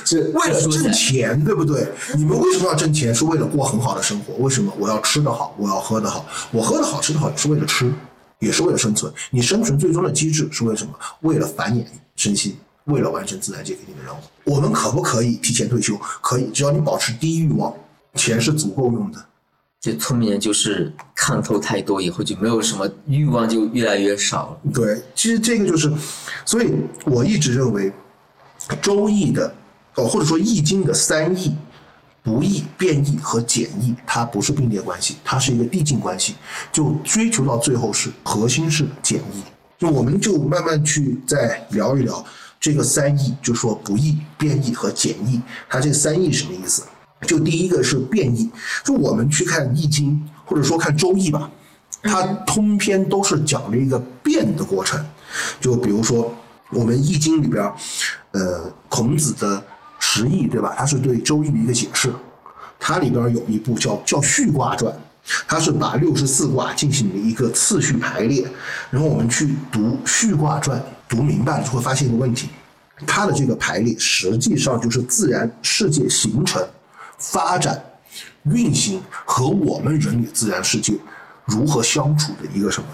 [0.04, 1.88] 是为了挣钱，对不对？
[2.14, 3.12] 你们为什么要挣钱？
[3.12, 4.34] 是为了过很好的生活。
[4.34, 4.72] 为什么？
[4.78, 6.24] 我要吃得好，我要喝得好。
[6.52, 7.92] 我喝得好，吃得好，也是为了吃，
[8.38, 9.12] 也是为了生存。
[9.30, 10.92] 你生存最终的机制是为什么？
[11.22, 11.84] 为了繁衍
[12.14, 14.18] 生息，为了完成自然界给你的任务。
[14.44, 15.96] 我们可不可以提前退休？
[16.20, 17.74] 可以，只要你保持低欲望，
[18.14, 19.18] 钱是足够用的。
[19.80, 24.70] 就聪明人就是看透太多以后，就没有什么欲望，就越来越少了。
[24.74, 25.90] 对，其实这个就是，
[26.44, 26.70] 所以
[27.06, 27.90] 我一直认为，
[28.82, 29.54] 《周易》的，
[29.94, 31.56] 哦，或者说《易经》的三易，
[32.22, 36.34] 不易、变易和简易，它不是并列关系，它是一个递进关系，
[36.70, 39.42] 就追求到最后是核心是简易。
[39.78, 42.22] 就我们就慢慢去再聊一聊
[42.60, 46.82] 这个三易，就说不易、变易和简易，它这三易什么意思？
[47.26, 48.50] 就第一个是变异，
[48.84, 50.12] 就我们去看《易经》
[50.44, 51.50] 或者说看《周易》吧，
[52.02, 55.04] 它通篇都是讲了一个变的过程。
[55.60, 56.34] 就比如说
[56.70, 57.62] 我们《易经》里边，
[58.32, 59.62] 呃，孔子的
[59.98, 60.74] 十义，对吧？
[60.76, 62.10] 它是对《周易》的一个解释。
[62.78, 64.90] 它里边有一部叫叫《序卦传》，
[65.46, 68.50] 它是把六十四卦进行了一个次序排列。
[68.90, 72.48] 然后我们去读《序卦传》，读明白了就会发现一个问题：
[73.06, 76.66] 它的这个排列实际上就是自然世界形成。
[77.20, 77.80] 发展、
[78.44, 80.94] 运行和我们人与自然世界
[81.44, 82.88] 如何相处的一个什么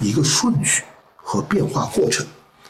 [0.00, 0.82] 一个顺序
[1.14, 2.26] 和变化过程。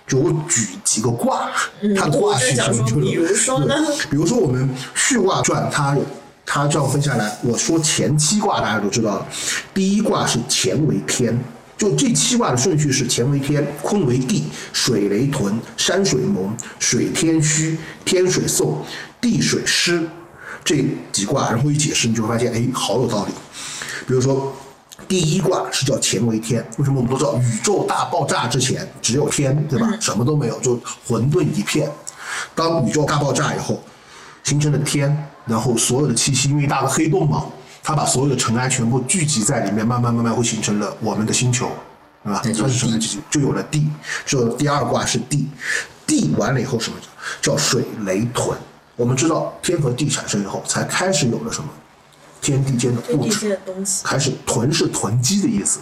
[0.07, 1.49] 就我举几个卦，
[1.97, 3.75] 它的卦序什么就比如说呢？
[4.11, 5.97] 比如说我们《序卦传》，它
[6.45, 9.27] 它这样分下来，我说前七卦大家都知道了。
[9.72, 11.43] 第一卦是乾为天，
[11.79, 14.45] 就这七卦的顺序是乾为天，坤为地，
[14.75, 18.85] 水雷屯，山水蒙，水天虚，天水送，
[19.22, 20.07] 地水湿。
[20.65, 23.33] 这几卦，然后一解释，你就会发现，哎，好有道理。
[24.07, 24.53] 比如说，
[25.07, 29.93] 第一卦是叫乾为天，为什么我们都知道宇宙大爆炸之前只有天，对吧？
[30.01, 31.91] 什么都没有，就混沌一片。
[32.55, 33.83] 当宇宙大爆炸以后，
[34.43, 37.45] 形成了天，然后所有的气息，因为大的黑洞嘛，
[37.83, 41.69] 它把所有的尘埃全部聚集在里面，慢慢慢慢会形成了我们的星球，
[42.25, 42.41] 对吧？
[42.43, 43.87] 它是尘埃聚集，就有了地。
[44.25, 45.49] 这第二卦是地，
[46.07, 46.97] 地完了以后什么
[47.43, 48.57] 叫水雷屯？
[48.97, 51.68] 我们知道天和地产生以后，才开始有了什么
[52.40, 53.59] 天地间的物质。
[54.03, 55.80] 开始囤是囤积的意思，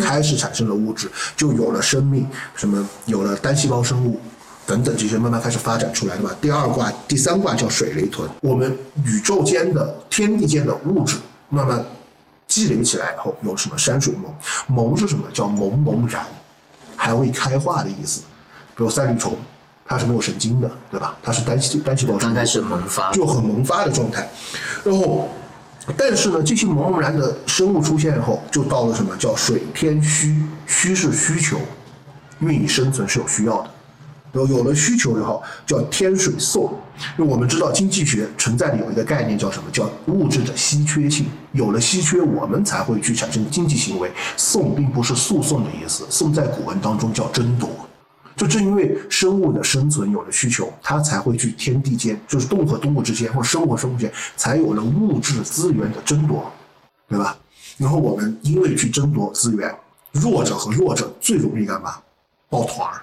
[0.00, 4.18] 开始产生了物质，就有了生命，什么有了单细胞生物
[4.66, 6.36] 等等这些慢慢开始发展出来，对吧？
[6.40, 11.18] 第二卦、第三卦叫水雷屯，我们宇宙间的天地间的物质
[11.50, 11.84] 慢慢
[12.46, 14.34] 积累起来以后，有什么山水蒙，
[14.68, 15.24] 蒙是什么？
[15.34, 16.24] 叫蒙蒙然，
[16.96, 18.22] 还未开化的意思。
[18.76, 19.36] 比如三缕虫，
[19.86, 21.16] 它是没有神经的，对吧？
[21.22, 24.28] 它是单细单细胞生物，刚开始萌发，就很萌发的状态。
[24.82, 25.28] 然后，
[25.96, 31.58] 但是呢，这些萌萌然的生物出现以后，就到了什么叫水天需，需是需求，
[32.40, 33.70] 因为你生存是有需要的。
[34.32, 36.74] 然后有了需求以后，叫天水送。
[37.18, 39.70] 因为我们知道经济学存在的有一个概念叫什么？
[39.70, 41.26] 叫物质的稀缺性。
[41.52, 44.10] 有了稀缺，我们才会去产生经济行为。
[44.36, 47.68] 送并不是诉讼的意思，送在古文当中叫争夺。
[48.36, 56.52] 就正因为生物的生存有了需求，它才会去天地间，就是动物和动物之间，或者生物和生物间，才有了物质资源的争夺，
[57.08, 57.36] 对吧？
[57.76, 59.74] 然后我们因为去争夺资源，
[60.12, 61.96] 弱者和弱者最容易干嘛？
[62.48, 63.02] 抱团儿，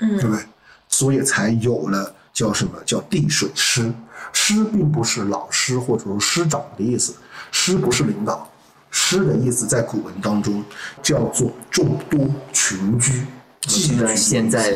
[0.00, 0.44] 嗯对不对？
[0.88, 3.92] 所以才有了叫什么叫地水师。
[4.32, 7.14] 师并不是老师或者说师长的意思，
[7.50, 8.50] 师不是领导，
[8.90, 10.62] 师的意思在古文当中
[11.02, 13.22] 叫做众多群居。
[13.60, 14.74] 就像现在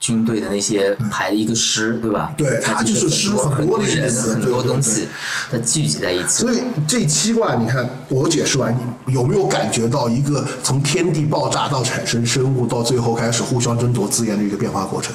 [0.00, 2.32] 军队的那些排一个师，对吧？
[2.36, 5.08] 对它它就是师很很多的很多东西，
[5.50, 6.42] 它聚集在一起。
[6.42, 8.76] 所以这七卦，你看我解释完，
[9.06, 15.12] 你有没有感觉到一个从天地爆炸到产生生物，到最后开始互相争夺资源的一个变化过程？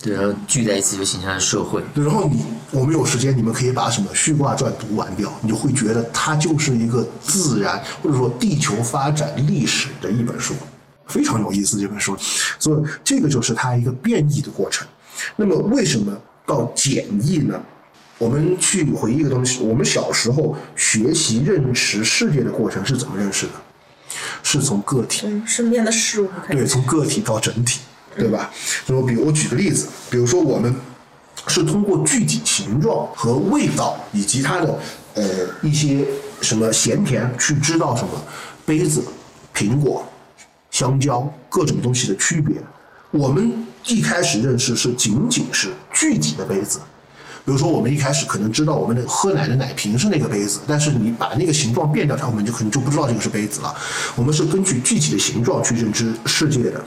[0.00, 1.82] 对，然后聚在一起就形成了社会。
[1.94, 10.54] 对，然后你我们有时间，你们可以把什么《续卦传》读完掉，你就会觉得它就是一个自然或者说地球发展历史的一本书，
[11.06, 12.16] 非常有意思这本书。
[12.58, 14.86] 所以这个就是它一个变异的过程。
[15.36, 17.60] 那么为什么到简易呢？
[18.16, 23.52] 我们去回忆一个东西，我们小时候学习认识世界的过程是怎么认识的？
[24.44, 27.80] 是从个体从身边的事物开对，从个体到整体，
[28.16, 28.52] 对吧？
[28.86, 30.72] 那么，比如我举个例子，比如说我们
[31.48, 34.78] 是通过具体形状和味道以及它的
[35.14, 35.24] 呃
[35.62, 36.06] 一些
[36.40, 38.10] 什么咸甜去知道什么
[38.64, 39.02] 杯子、
[39.52, 40.06] 苹果、
[40.74, 42.56] 香蕉各种东西的区别。
[43.12, 46.80] 我们一开始认识是仅仅是具体的杯子，
[47.44, 53.72] 比如说，我们一开始可能知道我们的喝奶的奶瓶是那个杯子，但是你把那个形状变掉，它我们就可能就不知道这个是杯子了。
[54.16, 56.84] 我们是根据具体的形状去认知世界的。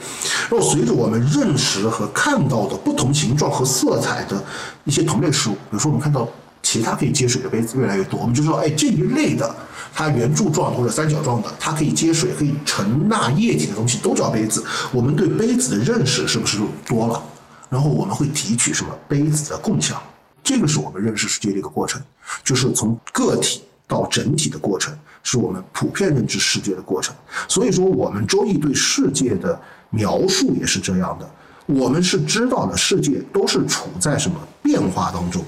[0.50, 4.44] 然后随着我们认识和看到的不同形状和色彩的
[4.84, 6.28] 一些同类事物，比如说我们看到
[6.62, 9.54] 其他可以接水的杯子越来越多，我们就说，哎，这一类的
[9.94, 14.64] 它圆柱状或者三角状的，它可以接水、可以盛纳液体的东西都叫杯子。
[14.92, 17.22] 我们对杯子的认识是不是多了？
[17.70, 20.02] 然后我们会提取什么杯子的共享。
[20.42, 22.00] 这个是我们认识世界的一个过程，
[22.42, 27.14] 就是从个体到整体的过程，是我们普遍认知世界的过程。
[27.48, 31.30] 所以说，我们周易对世界的描述也是这样的。
[31.68, 35.44] 我们是知道了世界都是处在什么变化当中，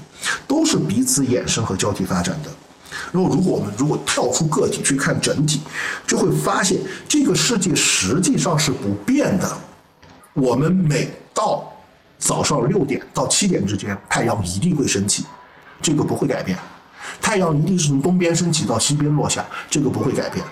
[0.47, 2.51] 都是彼此衍生和交替发展的。
[3.11, 5.61] 然后，如果我们如果跳出个体去看整体，
[6.05, 9.57] 就会发现这个世界实际上是不变的。
[10.33, 11.67] 我们每到
[12.19, 15.25] 早上六点到七点之间，太阳一定会升起，
[15.81, 16.55] 这个不会改变。
[17.19, 20.45] 太阳一定是从东边升起到西边落下，这个不会改变。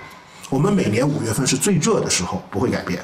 [0.49, 2.99] 我们每年五月份是最热的时候，不会改变，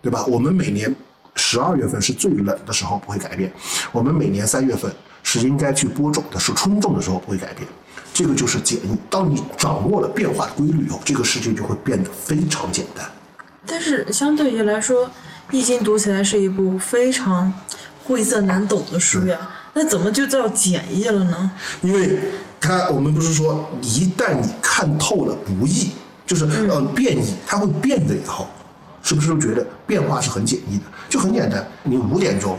[0.00, 0.24] 对吧？
[0.26, 0.94] 我们每年
[1.34, 3.52] 十二月份是最冷的时候，不会改变。
[3.92, 4.90] 我们每年三月份
[5.22, 7.66] 是应该去播种的，是春种的时候，不会改变。
[8.12, 8.96] 这个就是简易。
[9.10, 13.04] 当你掌握了变化的规律以后，这个世界就会变得非常简单。
[13.66, 15.06] 但是相对于来说，
[15.50, 17.52] 《易经》读起来是一部非常
[18.04, 19.38] 晦涩难懂的书呀。
[19.72, 21.50] 那怎么就叫简易了呢？
[21.82, 22.20] 因为
[22.60, 25.90] 它我们不是说一旦你看透了不易，
[26.24, 28.46] 就是呃变异，它会变的以后，
[29.04, 30.84] 是不是都觉得变化是很简易的？
[31.08, 32.58] 就很简单，你五点钟，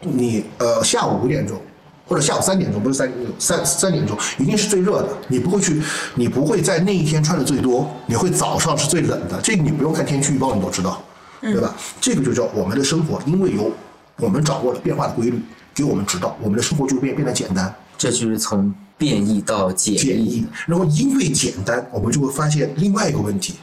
[0.00, 1.60] 你呃下午五点钟。
[2.06, 3.08] 或者下午三点钟，不是三
[3.38, 5.08] 三三点钟，一定是最热的。
[5.28, 5.80] 你不会去，
[6.16, 9.40] 你不会在那一天穿的最多，你会早上是最冷的。
[9.40, 11.00] 这个你不用看天气预报，你都知道，
[11.40, 11.72] 对吧？
[12.00, 13.70] 这个就叫我们的生活，因为有
[14.16, 15.40] 我们掌握了变化的规律，
[15.72, 17.72] 给我们指导，我们的生活就变变得简单。
[17.96, 23.54] 这就是从变异到简简易易，然后因为简单，我们就会发现另外一个问题：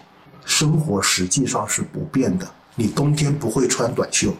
[0.47, 2.47] 生活实际上是不变的。
[2.73, 4.33] 你冬天不会穿短袖，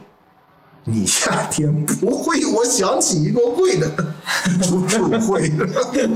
[0.90, 2.46] 你夏天不会。
[2.46, 3.92] 我想起一个会的，
[4.64, 5.52] 楚楚会。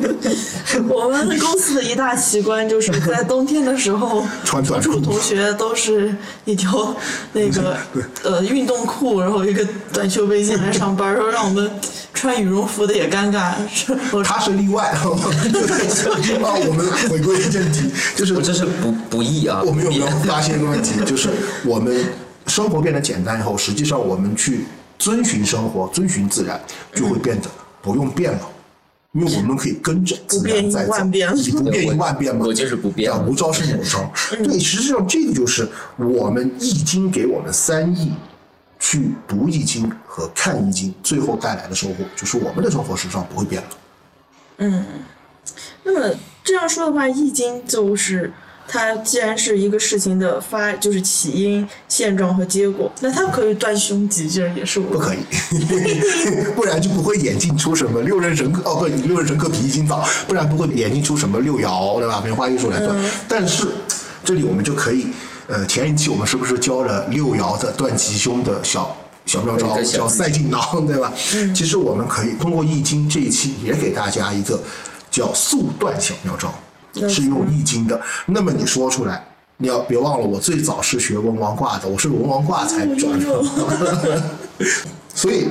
[0.87, 6.15] 我们公司的一大奇观就是在冬天的时候， 穿短裤楚同学都是
[6.45, 6.95] 一条
[7.33, 7.75] 那个
[8.23, 11.69] 呃运动裤，然后一个短袖背心来上班，然后让我们
[12.13, 13.51] 穿羽绒服的也尴尬。
[13.73, 13.93] 是
[14.23, 14.95] 他是例外，
[15.51, 15.59] 就
[16.23, 20.93] 是 让我们回归正题，就是我这是不不易啊，我们有没有发现一个问题？
[21.05, 21.29] 就是
[21.65, 21.93] 我们
[22.51, 24.65] 生活变得简单以后，实际上我们去
[24.99, 26.59] 遵循生活、遵循自然，
[26.93, 27.49] 就会变得
[27.81, 28.49] 不用变了。
[29.13, 32.45] 因为我们可以跟着自不变应然在走，万变你不变应万变吗。
[32.45, 34.11] 我就是不变叫无招胜有招。
[34.43, 38.11] 对，实际上这个就是我们易经给我们三易
[38.79, 43.67] 去读易经和看易经，最后带来的收获，就是我们的生活实际上不会变了。
[44.57, 44.85] 嗯
[45.83, 48.31] 那么这样说的话，《易经》就是
[48.71, 55.17] 它既然是一个事情的发，就是起因、现状和结果，那它可以断凶吉，这也是我不可以，
[56.55, 62.21] 不然就不会演进出什么六壬神科哦，不，六壬神科比易经早，不然不会演进出什么六爻，对吧？
[62.23, 62.95] 梅花易数来断。
[63.27, 63.67] 但是
[64.23, 65.07] 这里我们就可以，
[65.47, 68.95] 呃，前一期我们是不是教了六爻的断吉凶的小
[69.25, 71.11] 小妙招，叫赛进囊，对吧？
[71.53, 74.57] 其实我们可以通过易经这一期也给大家一个
[75.11, 76.53] 叫速断小妙招，
[77.09, 77.99] 是用易经的。
[78.25, 79.25] 那么你说出来。
[79.57, 83.43] 你要别忘了，我最早是学文王卦的，我是文王卦才转的。
[85.13, 85.49] 所以，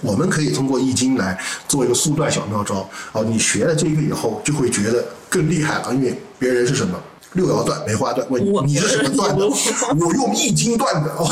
[0.00, 1.38] 我们可以通过易经来
[1.68, 2.88] 做一个速断小妙招。
[3.12, 6.98] 哦，你学了这个以后，就会觉得更厉害了，因为别人是什么
[7.34, 9.46] 六爻断、梅花断，问你你是什么断的？
[9.46, 11.10] 我用易经断的。
[11.18, 11.26] 哦，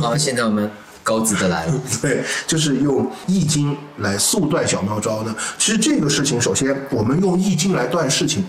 [0.00, 0.70] 好，现在我们
[1.02, 5.36] 高级的来了， 对，就是用易经来速断小妙招呢。
[5.58, 8.42] 其实这个事情，首先我们用易经来断事情，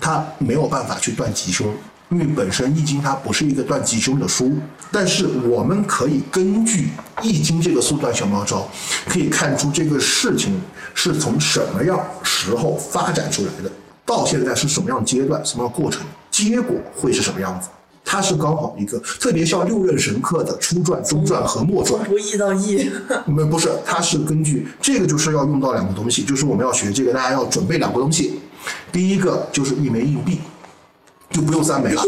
[0.00, 1.72] 它没有办法去断吉凶，
[2.08, 4.56] 因为本身易经它不是一个断吉凶的书。
[4.90, 6.88] 但是我们可以根据
[7.22, 8.68] 易经这个速断小妙招，
[9.08, 10.60] 可以看出这个事情
[10.94, 13.70] 是从什么样时候发展出来的，
[14.04, 17.68] 到现在是什么样阶段、什么样过程，结果会是什么样子。
[18.02, 22.90] 它是刚好一个特别像六壬神课的初传、中传和末传，不易到易。
[23.26, 28.40] 没不是，它是根据这个就是要用到两个东西，就是我们要学这个，大家要准备两个东西。
[28.92, 30.40] 第一个就是一枚硬币，
[31.30, 32.02] 就不用三枚了，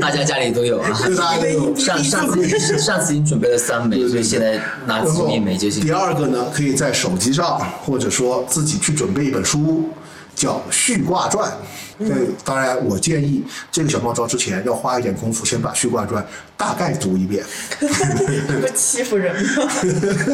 [0.00, 0.90] 大 大家家里都有啊。
[1.04, 1.76] 对大家都有。
[1.76, 5.90] 上上次上次已经 准备了三枚，所以现在拿然后起一枚就行第。
[5.90, 9.90] 二个呢，可以在手机上，或者说自己去准备一本书，
[10.34, 11.50] 叫《续卦传》。
[11.96, 12.08] 对，
[12.44, 16.20] 当然我建议这个小妙招之前要花一点功夫，先把《续卦传》
[16.56, 17.44] 大概读一遍。
[17.78, 19.70] 不欺负人吗？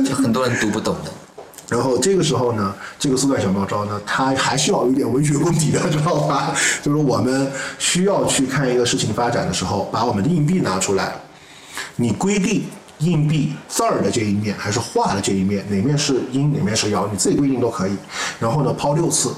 [0.06, 1.10] 就很多人读不懂的。
[1.70, 6.52] 然后这个时候呢，这个速断小妙招呢，它还是要有一点文学功底的，知道吧？
[6.82, 11.14] 就是我们需要去看一个事情发展的时候，把我们的硬币拿出来，
[11.94, 12.64] 你规定
[12.98, 17.96] 硬币字儿的这一面还是画的这一面，哪面是阴，哪面是阳，你自己规定都可以。
[18.40, 19.32] 然后呢，抛六次，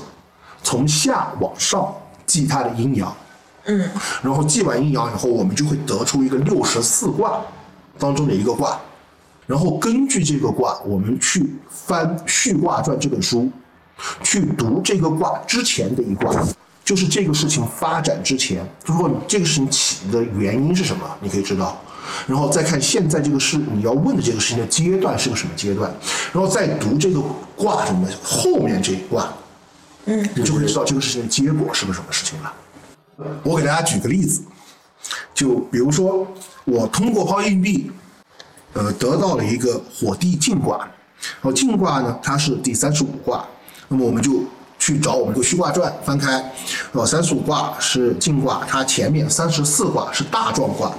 [0.63, 3.15] 从下往上记它的阴阳。
[3.67, 3.89] 嗯，
[4.23, 7.41] 然后记完阴阳以后，我们就会得出一个六十四卦
[7.99, 8.81] 当中的一个卦，
[9.53, 13.51] 然后根据这个卦，我们去翻《续卦传》这本书，
[14.23, 16.35] 去读这个卦之前的一卦，
[16.83, 21.79] 就是这个事情发展之前，如果你这个事情起的原因是什么，你可以知道。
[22.27, 25.95] 然后再看现在这个事你要问的这个事情的阶段是个什么阶段，
[26.33, 27.21] 然后再读这个
[27.55, 29.31] 卦什么后面这一卦，
[30.07, 32.55] 嗯，你就会知道这个事情的结果是个什么事情了。
[33.43, 34.41] 我给大家举个例子，
[35.35, 36.27] 就比如说
[36.65, 37.91] 我通过抛硬币，
[38.73, 43.45] 呃，得到了一个火地进卦，然后进卦呢，它是第三十五卦，
[43.89, 44.43] 那么我们就
[44.79, 46.53] 去找我们这个《续卦传》，翻开，
[46.93, 50.93] 呃，三十五卦是进卦，它前面三十四卦是大壮卦，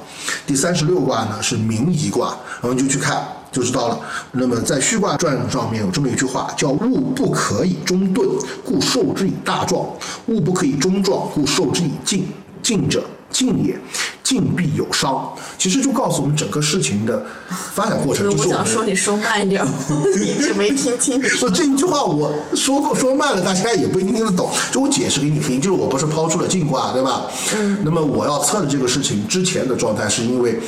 [0.45, 2.27] 第三十六卦呢是明夷卦，
[2.61, 3.25] 然后你就去看。
[3.53, 3.99] 就知道了。
[4.31, 8.27] 那么在《虚卦传》上面有这么一句话，叫“物不可以中顿，
[8.65, 9.85] 故受之以大壮；
[10.25, 12.25] 物不可以中壮，故受之以静。
[12.63, 13.03] 静者，
[13.33, 13.77] 静也，
[14.23, 17.25] 静必有伤。”其实就告诉我们整个事情的
[17.73, 21.49] 发展过程，就是我我想说你说慢一点， 我一直没听清你说。
[21.49, 24.49] 这一句话我说过说慢了，大家也不一定听得懂。
[24.71, 27.23] 就我解释给你听，就是我不是抛出了进卦，对吧？
[27.55, 27.79] 嗯。
[27.83, 30.59] 那么我要测的这个事情之前的状态，是因为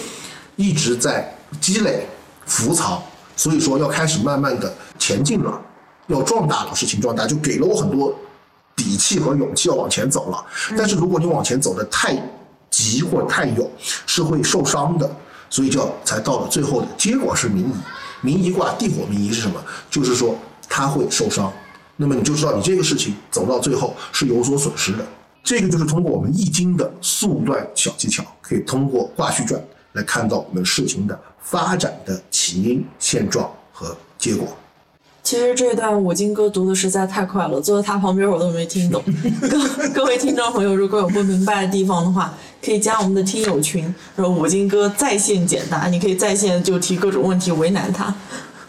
[0.56, 2.08] 一直在积累、
[2.46, 3.02] 浮藏，
[3.36, 5.62] 所以说要开始慢慢的前进了，
[6.08, 8.14] 要壮大了，事情壮大，就给了我很多
[8.76, 10.46] 底气和勇气要往前走了。
[10.78, 12.16] 但是如果你往前走的太
[12.76, 13.72] 急或者太勇，
[14.06, 15.10] 是会受伤的。
[15.50, 17.74] 所以叫才到了最后的结果是明夷。
[18.22, 19.64] 明夷卦地火明夷是什么？
[19.90, 20.36] 就是说
[20.68, 21.52] 他会受伤。
[21.96, 25.06] 那么你就知道你这个事情走到最后是有所损失的。
[25.44, 29.62] 这个就是通过我们易经的速断小技巧，可以通过卦序传
[29.94, 34.48] 来看到我们事情的发展的起因、现状和结果。
[35.24, 39.02] 其实这段五金哥读的实在太快了，坐在他旁边我都没听懂。
[39.50, 42.34] 各各位听众朋友，如果有不明白的地方的话，
[42.66, 48.12] 可以加我们的听友群，说五金哥在线解答，你可以在线就提各种问题为难他。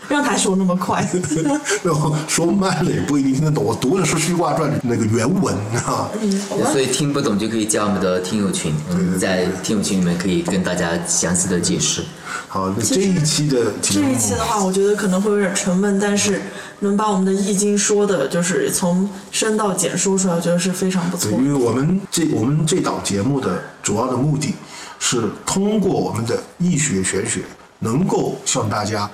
[0.09, 1.07] 让他说那么快。
[1.85, 3.63] 然后说慢了也不一定听得懂。
[3.63, 5.55] 我读的是《虚卦传》那个原文
[5.85, 6.09] 啊。
[6.23, 6.41] 嗯，
[6.73, 6.81] 所。
[6.81, 12.03] 以听不懂就可以加我们的听友群，嗯，在听友群里面可以跟大家详细的解释。
[12.49, 16.41] 好，那这一期的这一期的话，我觉得可能会有点沉闷，但是
[16.81, 21.39] 能把我们的易经说的，就是从深到简说出来，我觉得是非常不错对，。
[21.39, 24.55] 因为我们这我们这档节目的主要的目的
[24.99, 27.43] 是通过我们的易学玄学，
[27.81, 29.11] 能够向大家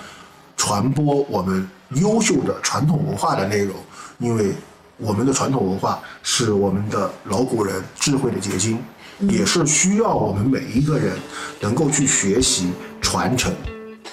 [0.57, 3.75] 传播我们优秀的传统文化的内容，
[4.19, 4.53] 因为
[4.99, 8.79] 我们的传统文化是我们的老古人智慧的结晶，
[9.21, 11.17] 也是需要我们每一个人
[11.61, 13.53] 能够去学习传承，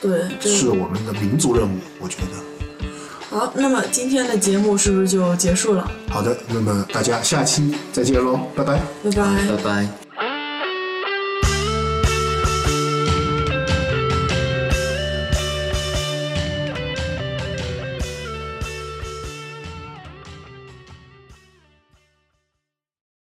[0.01, 2.87] 对，这是我们的民族任务，我觉得。
[3.29, 3.53] 好。
[3.55, 5.89] 那么今天的节目是不是就结束了？
[6.09, 8.81] 好的，那么大家下期再见喽，拜拜。
[9.03, 9.47] 拜拜。
[9.47, 10.08] 拜拜。